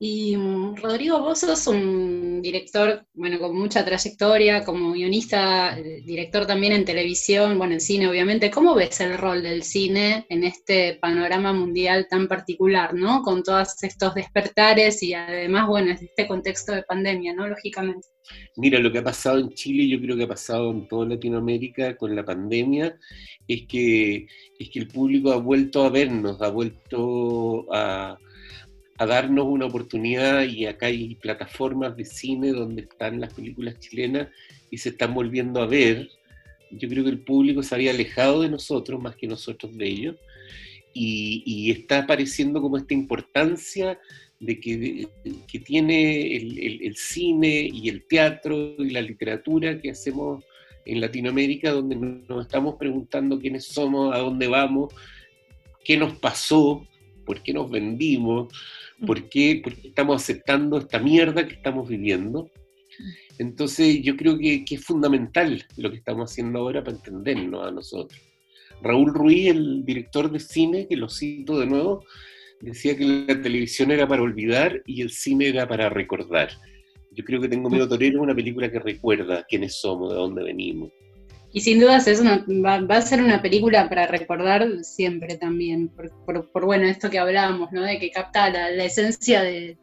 Y 0.00 0.36
mm, 0.36 0.76
Rodrigo, 0.76 1.18
vos 1.18 1.40
sos 1.40 1.66
un 1.66 2.40
director, 2.40 3.04
bueno, 3.14 3.40
con 3.40 3.56
mucha 3.56 3.84
trayectoria, 3.84 4.64
como 4.64 4.92
guionista, 4.92 5.76
eh, 5.76 6.02
director 6.04 6.46
también 6.46 6.72
en 6.72 6.84
televisión, 6.84 7.58
bueno, 7.58 7.74
en 7.74 7.80
cine, 7.80 8.08
obviamente. 8.08 8.48
¿Cómo 8.50 8.76
ves 8.76 9.00
el 9.00 9.18
rol 9.18 9.42
del 9.42 9.64
cine 9.64 10.24
en 10.28 10.44
este 10.44 10.98
panorama 11.00 11.52
mundial 11.52 12.06
tan 12.08 12.28
particular, 12.28 12.94
¿no? 12.94 13.22
Con 13.22 13.42
todos 13.42 13.82
estos 13.82 14.14
despertares 14.14 15.02
y 15.02 15.14
además, 15.14 15.66
bueno, 15.66 15.90
en 15.90 15.96
este 15.96 16.28
contexto 16.28 16.72
de 16.72 16.84
pandemia, 16.84 17.34
¿no? 17.34 17.48
Lógicamente. 17.48 18.06
Mira, 18.56 18.78
lo 18.78 18.92
que 18.92 18.98
ha 18.98 19.04
pasado 19.04 19.38
en 19.38 19.50
Chile, 19.50 19.88
yo 19.88 20.00
creo 20.00 20.16
que 20.16 20.24
ha 20.24 20.28
pasado 20.28 20.70
en 20.70 20.86
toda 20.86 21.06
Latinoamérica 21.06 21.96
con 21.96 22.14
la 22.14 22.24
pandemia, 22.24 22.96
es 23.48 23.66
que, 23.66 24.26
es 24.60 24.70
que 24.70 24.78
el 24.78 24.86
público 24.86 25.32
ha 25.32 25.38
vuelto 25.38 25.84
a 25.84 25.90
vernos, 25.90 26.40
ha 26.40 26.50
vuelto 26.50 27.66
a 27.72 28.16
a 28.98 29.06
darnos 29.06 29.46
una 29.46 29.66
oportunidad 29.66 30.42
y 30.42 30.66
acá 30.66 30.86
hay 30.86 31.14
plataformas 31.14 31.96
de 31.96 32.04
cine 32.04 32.50
donde 32.50 32.82
están 32.82 33.20
las 33.20 33.32
películas 33.32 33.78
chilenas 33.78 34.28
y 34.70 34.78
se 34.78 34.90
están 34.90 35.14
volviendo 35.14 35.62
a 35.62 35.66
ver. 35.66 36.08
Yo 36.70 36.88
creo 36.88 37.04
que 37.04 37.10
el 37.10 37.20
público 37.20 37.62
se 37.62 37.74
había 37.74 37.92
alejado 37.92 38.42
de 38.42 38.50
nosotros 38.50 39.00
más 39.00 39.14
que 39.14 39.28
nosotros 39.28 39.76
de 39.76 39.86
ellos 39.86 40.16
y, 40.92 41.70
está 41.70 42.00
apareciendo 42.00 42.60
como 42.60 42.76
esta 42.76 42.92
importancia 42.92 44.00
de 44.40 44.58
que, 44.58 45.08
que 45.46 45.60
tiene 45.60 46.36
el, 46.36 46.82
el, 46.82 46.96
cine 46.96 47.70
y 47.72 47.88
el 47.88 48.04
teatro 48.04 48.74
y 48.78 48.90
la 48.90 49.00
literatura 49.00 49.80
que 49.80 49.90
hacemos 49.90 50.44
en 50.84 51.00
Latinoamérica, 51.00 51.70
donde 51.70 51.96
nos 51.96 52.46
estamos 52.46 52.76
preguntando 52.76 53.38
quiénes 53.38 53.66
somos, 53.66 54.14
a 54.14 54.18
dónde 54.18 54.48
vamos, 54.48 54.92
qué 55.84 55.96
nos 55.96 56.14
pasó, 56.18 56.86
por 57.28 57.42
qué 57.42 57.52
nos 57.52 57.70
vendimos, 57.70 58.48
por 59.06 59.28
qué, 59.28 59.62
estamos 59.84 60.22
aceptando 60.22 60.78
esta 60.78 60.98
mierda 60.98 61.46
que 61.46 61.54
estamos 61.54 61.86
viviendo. 61.86 62.50
Entonces 63.38 64.00
yo 64.02 64.16
creo 64.16 64.38
que, 64.38 64.64
que, 64.64 64.76
es 64.76 64.84
fundamental 64.84 65.62
lo 65.76 65.90
que 65.90 65.98
estamos 65.98 66.32
haciendo 66.32 66.60
ahora 66.60 66.82
para 66.82 66.96
entendernos 66.96 67.68
a 67.68 67.70
nosotros. 67.70 68.18
Raúl 68.82 69.12
Ruiz, 69.12 69.50
el 69.50 69.84
director 69.84 70.32
de 70.32 70.40
cine, 70.40 70.86
que 70.88 70.96
lo 70.96 71.10
cito 71.10 71.60
de 71.60 71.66
nuevo, 71.66 72.02
decía 72.60 72.96
que 72.96 73.04
la 73.04 73.42
televisión 73.42 73.90
era 73.90 74.08
para 74.08 74.22
olvidar 74.22 74.82
y 74.86 75.02
el 75.02 75.10
cine 75.10 75.48
era 75.48 75.68
para 75.68 75.90
recordar. 75.90 76.48
Yo 77.12 77.24
creo 77.24 77.40
que 77.42 77.48
Tengo 77.48 77.68
Miedo 77.68 77.88
Torero 77.88 78.18
es 78.18 78.22
una 78.22 78.34
película 78.34 78.70
que 78.70 78.78
recuerda 78.78 79.44
quiénes 79.46 79.78
somos, 79.78 80.10
de 80.10 80.16
dónde 80.16 80.42
venimos. 80.44 80.90
Y 81.52 81.60
sin 81.62 81.80
dudas 81.80 82.06
es 82.06 82.20
una, 82.20 82.44
va, 82.46 82.96
a 82.96 83.02
ser 83.02 83.22
una 83.22 83.40
película 83.40 83.88
para 83.88 84.06
recordar 84.06 84.84
siempre 84.84 85.36
también, 85.36 85.88
por, 85.88 86.64
bueno, 86.64 86.86
esto 86.86 87.08
que 87.08 87.18
hablábamos, 87.18 87.72
¿no? 87.72 87.82
De 87.82 87.98
que 87.98 88.10
capta 88.10 88.50
la, 88.50 88.84
esencia 88.84 89.42
de, 89.42 89.78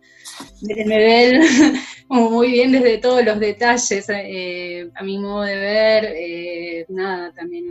de 0.61 0.85
Medel 0.85 1.41
muy 2.09 2.51
bien 2.51 2.71
desde 2.71 2.99
todos 2.99 3.25
los 3.25 3.39
detalles, 3.39 4.07
eh, 4.09 4.89
a 4.93 5.03
mi 5.03 5.17
modo 5.17 5.41
de 5.41 5.55
ver, 5.55 6.05
eh, 6.15 6.85
nada, 6.89 7.33
también 7.33 7.65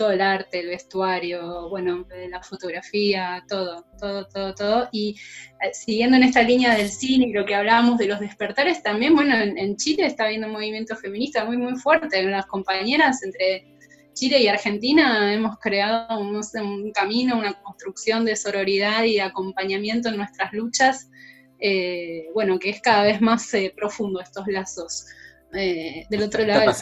todo 0.00 0.12
el 0.12 0.22
arte, 0.22 0.60
el 0.60 0.68
vestuario, 0.68 1.68
bueno, 1.68 2.06
la 2.30 2.42
fotografía, 2.42 3.44
todo, 3.46 3.84
todo, 4.00 4.26
todo, 4.28 4.54
todo. 4.54 4.88
Y 4.92 5.14
eh, 5.60 5.74
siguiendo 5.74 6.16
en 6.16 6.22
esta 6.22 6.42
línea 6.42 6.74
del 6.74 6.88
cine 6.88 7.26
y 7.26 7.32
lo 7.34 7.44
que 7.44 7.54
hablábamos 7.54 7.98
de 7.98 8.06
los 8.06 8.18
despertares, 8.18 8.82
también, 8.82 9.14
bueno, 9.14 9.36
en, 9.36 9.76
Chile 9.76 10.06
está 10.06 10.24
habiendo 10.24 10.46
un 10.46 10.54
movimiento 10.54 10.96
feminista 10.96 11.44
muy, 11.44 11.58
muy 11.58 11.76
fuerte. 11.76 12.22
Las 12.22 12.46
compañeras 12.46 13.22
entre 13.22 13.76
Chile 14.14 14.38
y 14.40 14.48
Argentina 14.48 15.34
hemos 15.34 15.58
creado 15.58 16.18
un, 16.18 16.34
un 16.34 16.92
camino, 16.92 17.36
una 17.36 17.52
construcción 17.60 18.24
de 18.24 18.36
sororidad 18.36 19.04
y 19.04 19.16
de 19.16 19.22
acompañamiento 19.22 20.08
en 20.08 20.16
nuestras 20.16 20.54
luchas, 20.54 21.10
eh, 21.58 22.28
bueno, 22.32 22.58
que 22.58 22.70
es 22.70 22.80
cada 22.80 23.02
vez 23.02 23.20
más 23.20 23.52
eh, 23.52 23.70
profundo 23.76 24.18
estos 24.18 24.46
lazos. 24.46 25.04
del 25.52 26.22
otro 26.22 26.46
lado, 26.46 26.72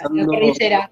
dice 0.40 0.66
era, 0.66 0.88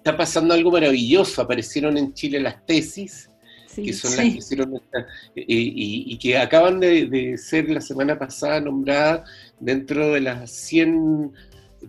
está 0.00 0.16
pasando 0.16 0.54
algo 0.54 0.70
maravilloso. 0.70 1.42
Aparecieron 1.42 1.96
en 1.96 2.12
Chile 2.14 2.40
las 2.40 2.64
tesis, 2.66 3.30
que 3.74 3.92
son 3.92 4.16
las 4.16 4.20
que 4.20 4.38
hicieron 4.38 4.74
esta, 4.74 5.06
y, 5.34 6.18
que 6.18 6.38
acaban 6.38 6.80
de, 6.80 7.36
ser 7.38 7.68
la 7.68 7.80
semana 7.80 8.18
pasada 8.18 8.60
nombradas 8.60 9.30
dentro 9.58 10.12
de 10.12 10.20
las 10.20 10.50
100 10.50 11.32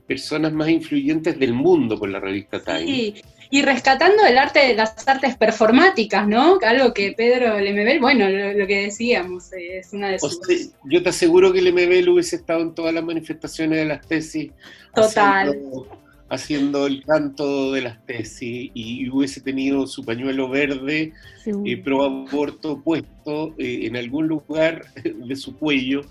personas 0.07 0.53
más 0.53 0.69
influyentes 0.69 1.39
del 1.39 1.53
mundo 1.53 1.97
por 1.97 2.09
la 2.09 2.19
revista 2.19 2.61
Time. 2.61 2.85
Sí. 2.85 3.15
Y 3.53 3.63
rescatando 3.63 4.25
el 4.25 4.37
arte 4.37 4.59
de 4.59 4.75
las 4.75 5.05
artes 5.05 5.35
performáticas, 5.35 6.25
¿no? 6.25 6.57
Algo 6.65 6.93
que 6.93 7.11
Pedro 7.11 7.59
Lemebel, 7.59 7.99
bueno, 7.99 8.29
lo, 8.29 8.65
que 8.65 8.83
decíamos, 8.83 9.51
eh, 9.51 9.79
es 9.79 9.91
una 9.91 10.07
de 10.07 10.19
sus... 10.19 10.39
yo 10.85 11.03
te 11.03 11.09
aseguro 11.09 11.51
que 11.51 11.61
Lemebel 11.61 12.07
hubiese 12.07 12.37
estado 12.37 12.61
en 12.61 12.73
todas 12.73 12.93
las 12.93 13.03
manifestaciones 13.03 13.79
de 13.79 13.85
las 13.85 14.07
tesis. 14.07 14.51
Total 14.95 15.49
haciendo 15.49 16.00
el 16.31 17.03
canto 17.05 17.73
de 17.73 17.81
las 17.81 18.05
tesis 18.05 18.71
y 18.73 19.09
hubiese 19.09 19.41
tenido 19.41 19.85
su 19.85 20.03
pañuelo 20.05 20.47
verde 20.47 21.11
y 21.45 21.73
eh, 21.73 21.77
pro 21.77 22.03
aborto 22.03 22.81
puesto 22.81 23.53
eh, 23.57 23.81
en 23.83 23.97
algún 23.97 24.27
lugar 24.27 24.85
de 25.03 25.35
su 25.35 25.57
cuello. 25.57 26.01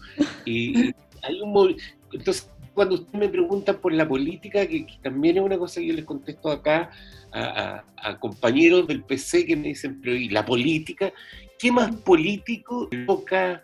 Y 0.44 0.92
hay 1.22 1.40
un 1.42 1.76
Entonces, 2.12 2.50
cuando 2.74 2.96
usted 2.96 3.18
me 3.18 3.28
pregunta 3.30 3.78
por 3.78 3.92
la 3.92 4.06
política, 4.06 4.66
que, 4.66 4.86
también 5.02 5.38
es 5.38 5.42
una 5.42 5.56
cosa 5.56 5.80
que 5.80 5.86
yo 5.86 5.94
les 5.94 6.04
contesto 6.04 6.50
acá 6.50 6.90
a, 7.32 7.82
a, 7.96 8.18
compañeros 8.18 8.86
del 8.86 9.02
PC 9.02 9.46
que 9.46 9.56
me 9.56 9.68
dicen, 9.68 10.00
pero 10.02 10.16
¿y 10.16 10.28
la 10.28 10.44
política? 10.44 11.12
¿Qué 11.58 11.72
más 11.72 11.94
político 11.96 12.88
loca 12.90 13.62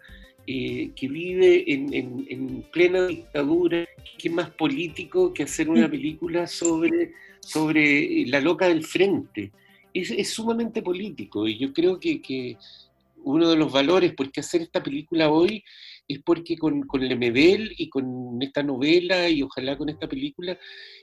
eh, 0.49 0.91
que 0.95 1.09
vive 1.09 1.65
en, 1.67 2.65
plena 2.73 3.09
dictadura, 3.09 3.85
que 4.17 4.31
más 4.31 4.51
político 4.51 5.35
que 5.35 5.43
hacer 5.43 5.69
una 5.69 5.91
película 5.91 6.47
sobre, 6.47 7.13
sobre 7.41 8.25
la 8.27 8.41
loca 8.41 8.69
del 8.69 8.85
frente. 8.85 9.51
Es, 9.93 10.31
sumamente 10.31 10.83
político 10.83 11.49
y 11.49 11.59
yo 11.59 11.73
creo 11.73 11.99
que, 11.99 12.57
uno 13.25 13.51
de 13.51 13.57
los 13.57 13.73
valores 13.73 14.15
por 14.15 14.31
qué 14.31 14.39
hacer 14.39 14.63
esta 14.63 14.81
película 14.81 15.31
hoy 15.31 15.65
es 16.07 16.21
porque 16.23 16.57
con, 16.57 16.83
con 16.83 17.01
Lemebel 17.01 17.75
y 17.77 17.89
con 17.89 18.41
esta 18.41 18.63
novela 18.63 19.29
y 19.29 19.43
ojalá 19.43 19.77
con 19.77 19.89
esta 19.89 20.07
película 20.09 20.57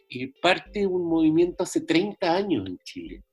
eh, 0.09 0.31
parte 0.41 0.87
un 0.87 1.05
movimiento 1.09 1.63
hace 1.63 1.81
30 1.81 2.33
años 2.33 2.65
en 2.65 2.77
Chile. 2.85 3.23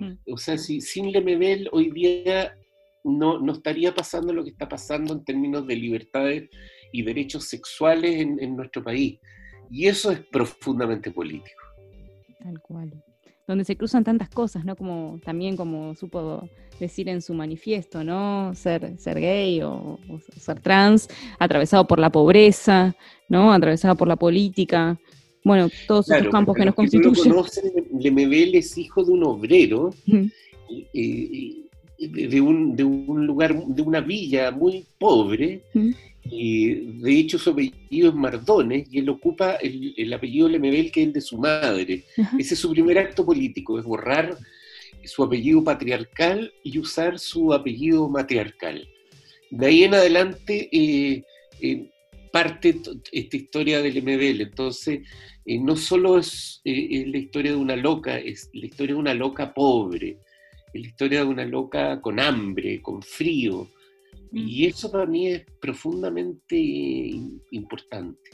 Mm. 0.00 0.32
O 0.32 0.36
sea, 0.36 0.58
si, 0.58 0.80
sin 0.80 1.12
Lemebel 1.12 1.68
hoy 1.70 1.92
día 1.92 2.56
no, 3.04 3.38
no 3.40 3.52
estaría 3.52 3.94
pasando 3.94 4.32
lo 4.32 4.44
que 4.44 4.50
está 4.50 4.68
pasando 4.68 5.12
en 5.12 5.24
términos 5.24 5.66
de 5.66 5.76
libertades 5.76 6.50
y 6.92 7.02
derechos 7.02 7.44
sexuales 7.44 8.20
en, 8.20 8.56
nuestro 8.56 8.82
país. 8.82 9.18
Y 9.70 9.86
eso 9.86 10.10
es 10.10 10.20
profundamente 10.20 11.10
político. 11.10 11.62
Tal 12.42 12.60
cual. 12.60 12.92
Donde 13.46 13.64
se 13.64 13.76
cruzan 13.76 14.04
tantas 14.04 14.28
cosas, 14.28 14.64
¿no? 14.64 14.76
Como 14.76 15.20
también 15.24 15.56
como 15.56 15.94
supo 15.94 16.48
decir 16.78 17.08
en 17.08 17.20
su 17.20 17.34
manifiesto, 17.34 18.02
¿no? 18.02 18.54
Ser, 18.54 18.98
ser 18.98 19.20
gay 19.20 19.60
o, 19.62 19.98
ser 20.36 20.60
trans, 20.60 21.08
atravesado 21.38 21.86
por 21.86 21.98
la 21.98 22.10
pobreza, 22.10 22.94
¿no? 23.28 23.52
Atravesado 23.52 23.96
por 23.96 24.08
la 24.08 24.16
política. 24.16 24.98
Bueno, 25.44 25.68
todos 25.86 26.10
esos 26.10 26.28
campos 26.28 26.56
que 26.56 26.64
nos 26.64 26.74
constituyen. 26.74 27.34
Lemebel 27.98 28.54
es 28.54 28.76
hijo 28.76 29.04
de 29.04 29.12
un 29.12 29.24
obrero 29.24 29.90
de 32.08 32.40
un, 32.40 32.74
de 32.74 32.84
un 32.84 33.26
lugar, 33.26 33.54
de 33.66 33.82
una 33.82 34.00
villa 34.00 34.50
muy 34.50 34.84
pobre, 34.98 35.62
y 36.24 36.74
de 37.00 37.12
hecho 37.12 37.38
su 37.38 37.50
apellido 37.50 38.08
es 38.08 38.14
Mardones, 38.14 38.88
y 38.90 38.98
él 38.98 39.08
ocupa 39.08 39.56
el, 39.56 39.94
el 39.96 40.12
apellido 40.12 40.48
Lemebel, 40.48 40.90
que 40.90 41.02
es 41.02 41.06
el 41.08 41.12
de 41.12 41.20
su 41.20 41.38
madre. 41.38 42.04
Ese 42.38 42.54
es 42.54 42.60
su 42.60 42.70
primer 42.70 42.98
acto 42.98 43.24
político, 43.24 43.78
es 43.78 43.84
borrar 43.84 44.36
su 45.04 45.22
apellido 45.22 45.62
patriarcal 45.64 46.52
y 46.62 46.78
usar 46.78 47.18
su 47.18 47.52
apellido 47.52 48.08
matriarcal. 48.08 48.86
De 49.50 49.66
ahí 49.66 49.84
en 49.84 49.94
adelante 49.94 50.68
eh, 50.70 51.24
eh, 51.60 51.90
parte 52.30 52.80
esta 53.10 53.36
historia 53.36 53.82
del 53.82 53.94
Lemebel, 53.94 54.40
entonces 54.42 55.00
eh, 55.44 55.58
no 55.58 55.76
solo 55.76 56.18
es, 56.18 56.60
es 56.64 57.08
la 57.08 57.18
historia 57.18 57.52
de 57.52 57.56
una 57.56 57.76
loca, 57.76 58.18
es 58.18 58.50
la 58.52 58.66
historia 58.66 58.94
de 58.94 59.00
una 59.00 59.14
loca 59.14 59.52
pobre, 59.52 60.18
es 60.72 60.80
la 60.82 60.88
historia 60.88 61.20
de 61.20 61.26
una 61.26 61.44
loca 61.44 62.00
con 62.00 62.20
hambre, 62.20 62.80
con 62.82 63.02
frío. 63.02 63.68
Y 64.32 64.64
mm. 64.64 64.68
eso 64.68 64.90
para 64.90 65.06
mí 65.06 65.28
es 65.28 65.44
profundamente 65.60 66.56
importante. 67.50 68.30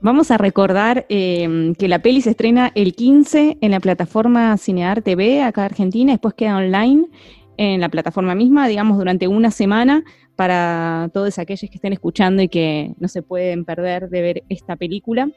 Vamos 0.00 0.30
a 0.30 0.38
recordar 0.38 1.06
em, 1.08 1.74
que 1.74 1.88
la 1.88 2.00
peli 2.00 2.20
se 2.20 2.30
estrena 2.30 2.70
el 2.76 2.94
15 2.94 3.58
en 3.60 3.70
la 3.72 3.80
plataforma 3.80 4.56
Cinear 4.56 5.02
TV 5.02 5.42
acá 5.42 5.62
en 5.62 5.66
Argentina, 5.66 6.12
después 6.12 6.34
queda 6.34 6.56
online 6.56 7.06
en 7.56 7.80
la 7.80 7.88
plataforma 7.88 8.36
misma, 8.36 8.68
digamos, 8.68 8.96
durante 8.96 9.26
una 9.26 9.50
semana 9.50 10.04
para 10.36 11.10
todos 11.12 11.40
aquellos 11.40 11.68
que 11.68 11.76
estén 11.76 11.92
escuchando 11.92 12.40
y 12.42 12.48
que 12.48 12.94
no 12.98 13.08
se 13.08 13.22
pueden 13.22 13.64
perder 13.64 14.08
de 14.08 14.22
ver 14.22 14.42
esta 14.48 14.76
película. 14.76 15.28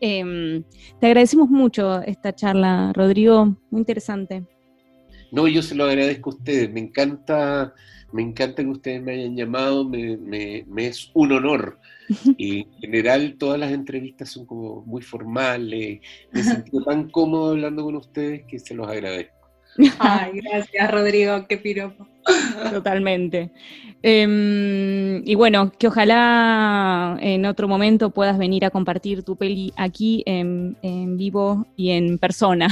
Em, 0.00 0.64
te 1.00 1.06
agradecemos 1.06 1.48
mucho 1.48 2.02
esta 2.02 2.34
charla, 2.34 2.92
Rodrigo, 2.92 3.56
muy 3.70 3.80
interesante. 3.80 4.42
No, 5.36 5.46
yo 5.46 5.60
se 5.60 5.74
lo 5.74 5.84
agradezco 5.84 6.30
a 6.30 6.32
ustedes. 6.32 6.72
Me 6.72 6.80
encanta, 6.80 7.74
me 8.10 8.22
encanta 8.22 8.62
que 8.62 8.70
ustedes 8.70 9.02
me 9.02 9.12
hayan 9.12 9.36
llamado, 9.36 9.86
me, 9.86 10.64
es 10.78 11.10
un 11.12 11.32
honor. 11.32 11.78
Y 12.38 12.60
en 12.60 12.72
general 12.80 13.36
todas 13.36 13.60
las 13.60 13.70
entrevistas 13.72 14.30
son 14.30 14.46
como 14.46 14.80
muy 14.86 15.02
formales. 15.02 16.00
Me 16.32 16.42
siento 16.42 16.82
tan 16.84 17.10
cómodo 17.10 17.50
hablando 17.50 17.84
con 17.84 17.96
ustedes 17.96 18.44
que 18.48 18.58
se 18.58 18.74
los 18.74 18.88
agradezco. 18.88 19.34
Ay, 19.98 20.40
gracias 20.40 20.90
Rodrigo, 20.90 21.46
qué 21.46 21.58
piropo. 21.58 22.06
Totalmente. 22.72 23.50
Em, 24.02 25.22
y 25.26 25.34
bueno, 25.34 25.70
que 25.78 25.88
ojalá 25.88 27.18
en 27.20 27.44
otro 27.44 27.68
momento 27.68 28.08
puedas 28.08 28.38
venir 28.38 28.64
a 28.64 28.70
compartir 28.70 29.22
tu 29.22 29.36
peli 29.36 29.74
aquí 29.76 30.22
en, 30.24 30.76
vivo 31.18 31.66
y 31.76 31.90
en 31.90 32.16
persona. 32.18 32.68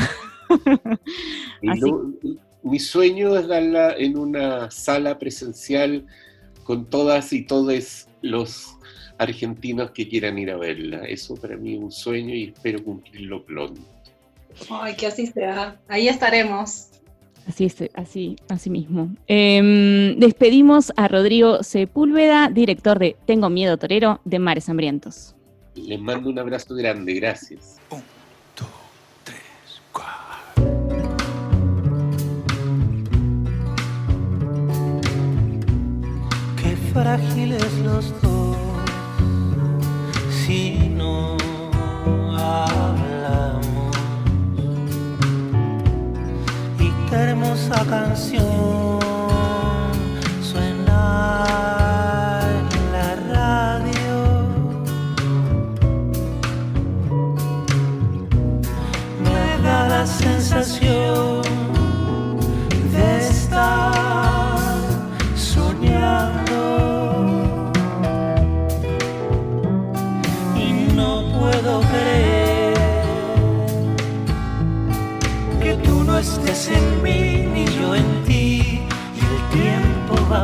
mi 2.64 2.78
sueño 2.78 3.36
es 3.36 3.46
darla 3.46 3.94
en 3.96 4.16
una 4.16 4.70
sala 4.70 5.18
presencial 5.18 6.06
con 6.64 6.86
todas 6.86 7.32
y 7.32 7.42
todos 7.42 8.08
los 8.22 8.78
argentinos 9.18 9.90
que 9.90 10.08
quieran 10.08 10.38
ir 10.38 10.50
a 10.50 10.56
verla. 10.56 11.04
Eso 11.04 11.34
para 11.34 11.56
mí 11.56 11.74
es 11.74 11.80
un 11.80 11.92
sueño 11.92 12.34
y 12.34 12.44
espero 12.44 12.82
cumplirlo 12.82 13.44
pronto. 13.44 13.80
Ay, 14.70 14.94
que 14.96 15.06
así 15.06 15.26
sea. 15.26 15.78
Ahí 15.88 16.08
estaremos. 16.08 16.88
Así 17.46 17.66
es, 17.66 17.76
así, 17.92 18.36
así 18.48 18.70
mismo. 18.70 19.14
Em, 19.26 20.18
despedimos 20.18 20.90
a 20.96 21.08
Rodrigo 21.08 21.62
Sepúlveda, 21.62 22.48
director 22.48 22.98
de 22.98 23.16
Tengo 23.26 23.50
Miedo 23.50 23.76
Torero 23.76 24.20
de 24.24 24.38
Mares 24.38 24.70
Hambrientos. 24.70 25.36
Les 25.74 26.00
mando 26.00 26.30
un 26.30 26.38
abrazo 26.38 26.74
grande, 26.74 27.12
gracias. 27.14 27.78
Frágiles 36.94 37.78
los 37.80 38.22
dos, 38.22 38.56
si 40.30 40.92
no 40.96 41.36
hablamos. 42.38 43.96
Y 46.78 46.90
qué 47.10 47.16
hermosa 47.16 47.84
canción 47.90 48.83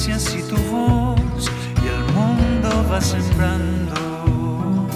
caricias 0.00 0.34
y 0.34 0.40
sembrando 3.00 4.86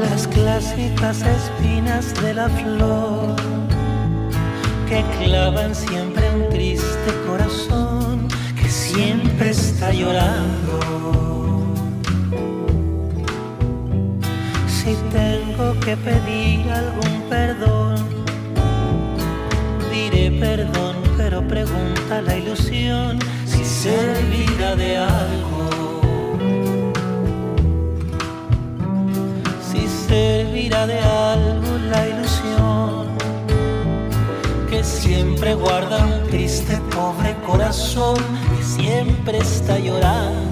las 0.00 0.26
clásicas 0.28 1.22
espinas 1.22 2.14
de 2.22 2.34
la 2.34 2.48
flor 2.48 3.36
que 4.88 5.04
clavan 5.24 5.74
siempre 5.74 6.28
un 6.30 6.48
triste 6.50 7.10
corazón 7.26 8.28
que 8.60 8.68
siempre 8.68 9.50
está 9.50 9.92
llorando. 9.92 10.80
Si 14.68 14.94
tengo 15.10 15.78
que 15.80 15.96
pedir 15.96 16.70
algún 16.70 17.22
perdón, 17.28 17.96
diré 19.90 20.30
perdón, 20.38 20.95
pregunta 21.48 22.22
la 22.22 22.36
ilusión 22.36 23.18
servirá 23.86 24.74
de 24.74 24.96
algo. 24.96 25.68
Si 29.68 29.86
servirá 30.08 30.86
de 30.86 30.98
algo 30.98 31.72
la 31.90 32.08
ilusión 32.08 33.06
que 34.68 34.82
siempre 34.82 35.54
guarda 35.54 36.04
un 36.04 36.28
triste 36.30 36.80
pobre 36.94 37.36
corazón 37.46 38.16
que 38.56 38.62
siempre 38.64 39.38
está 39.38 39.78
llorando 39.78 40.45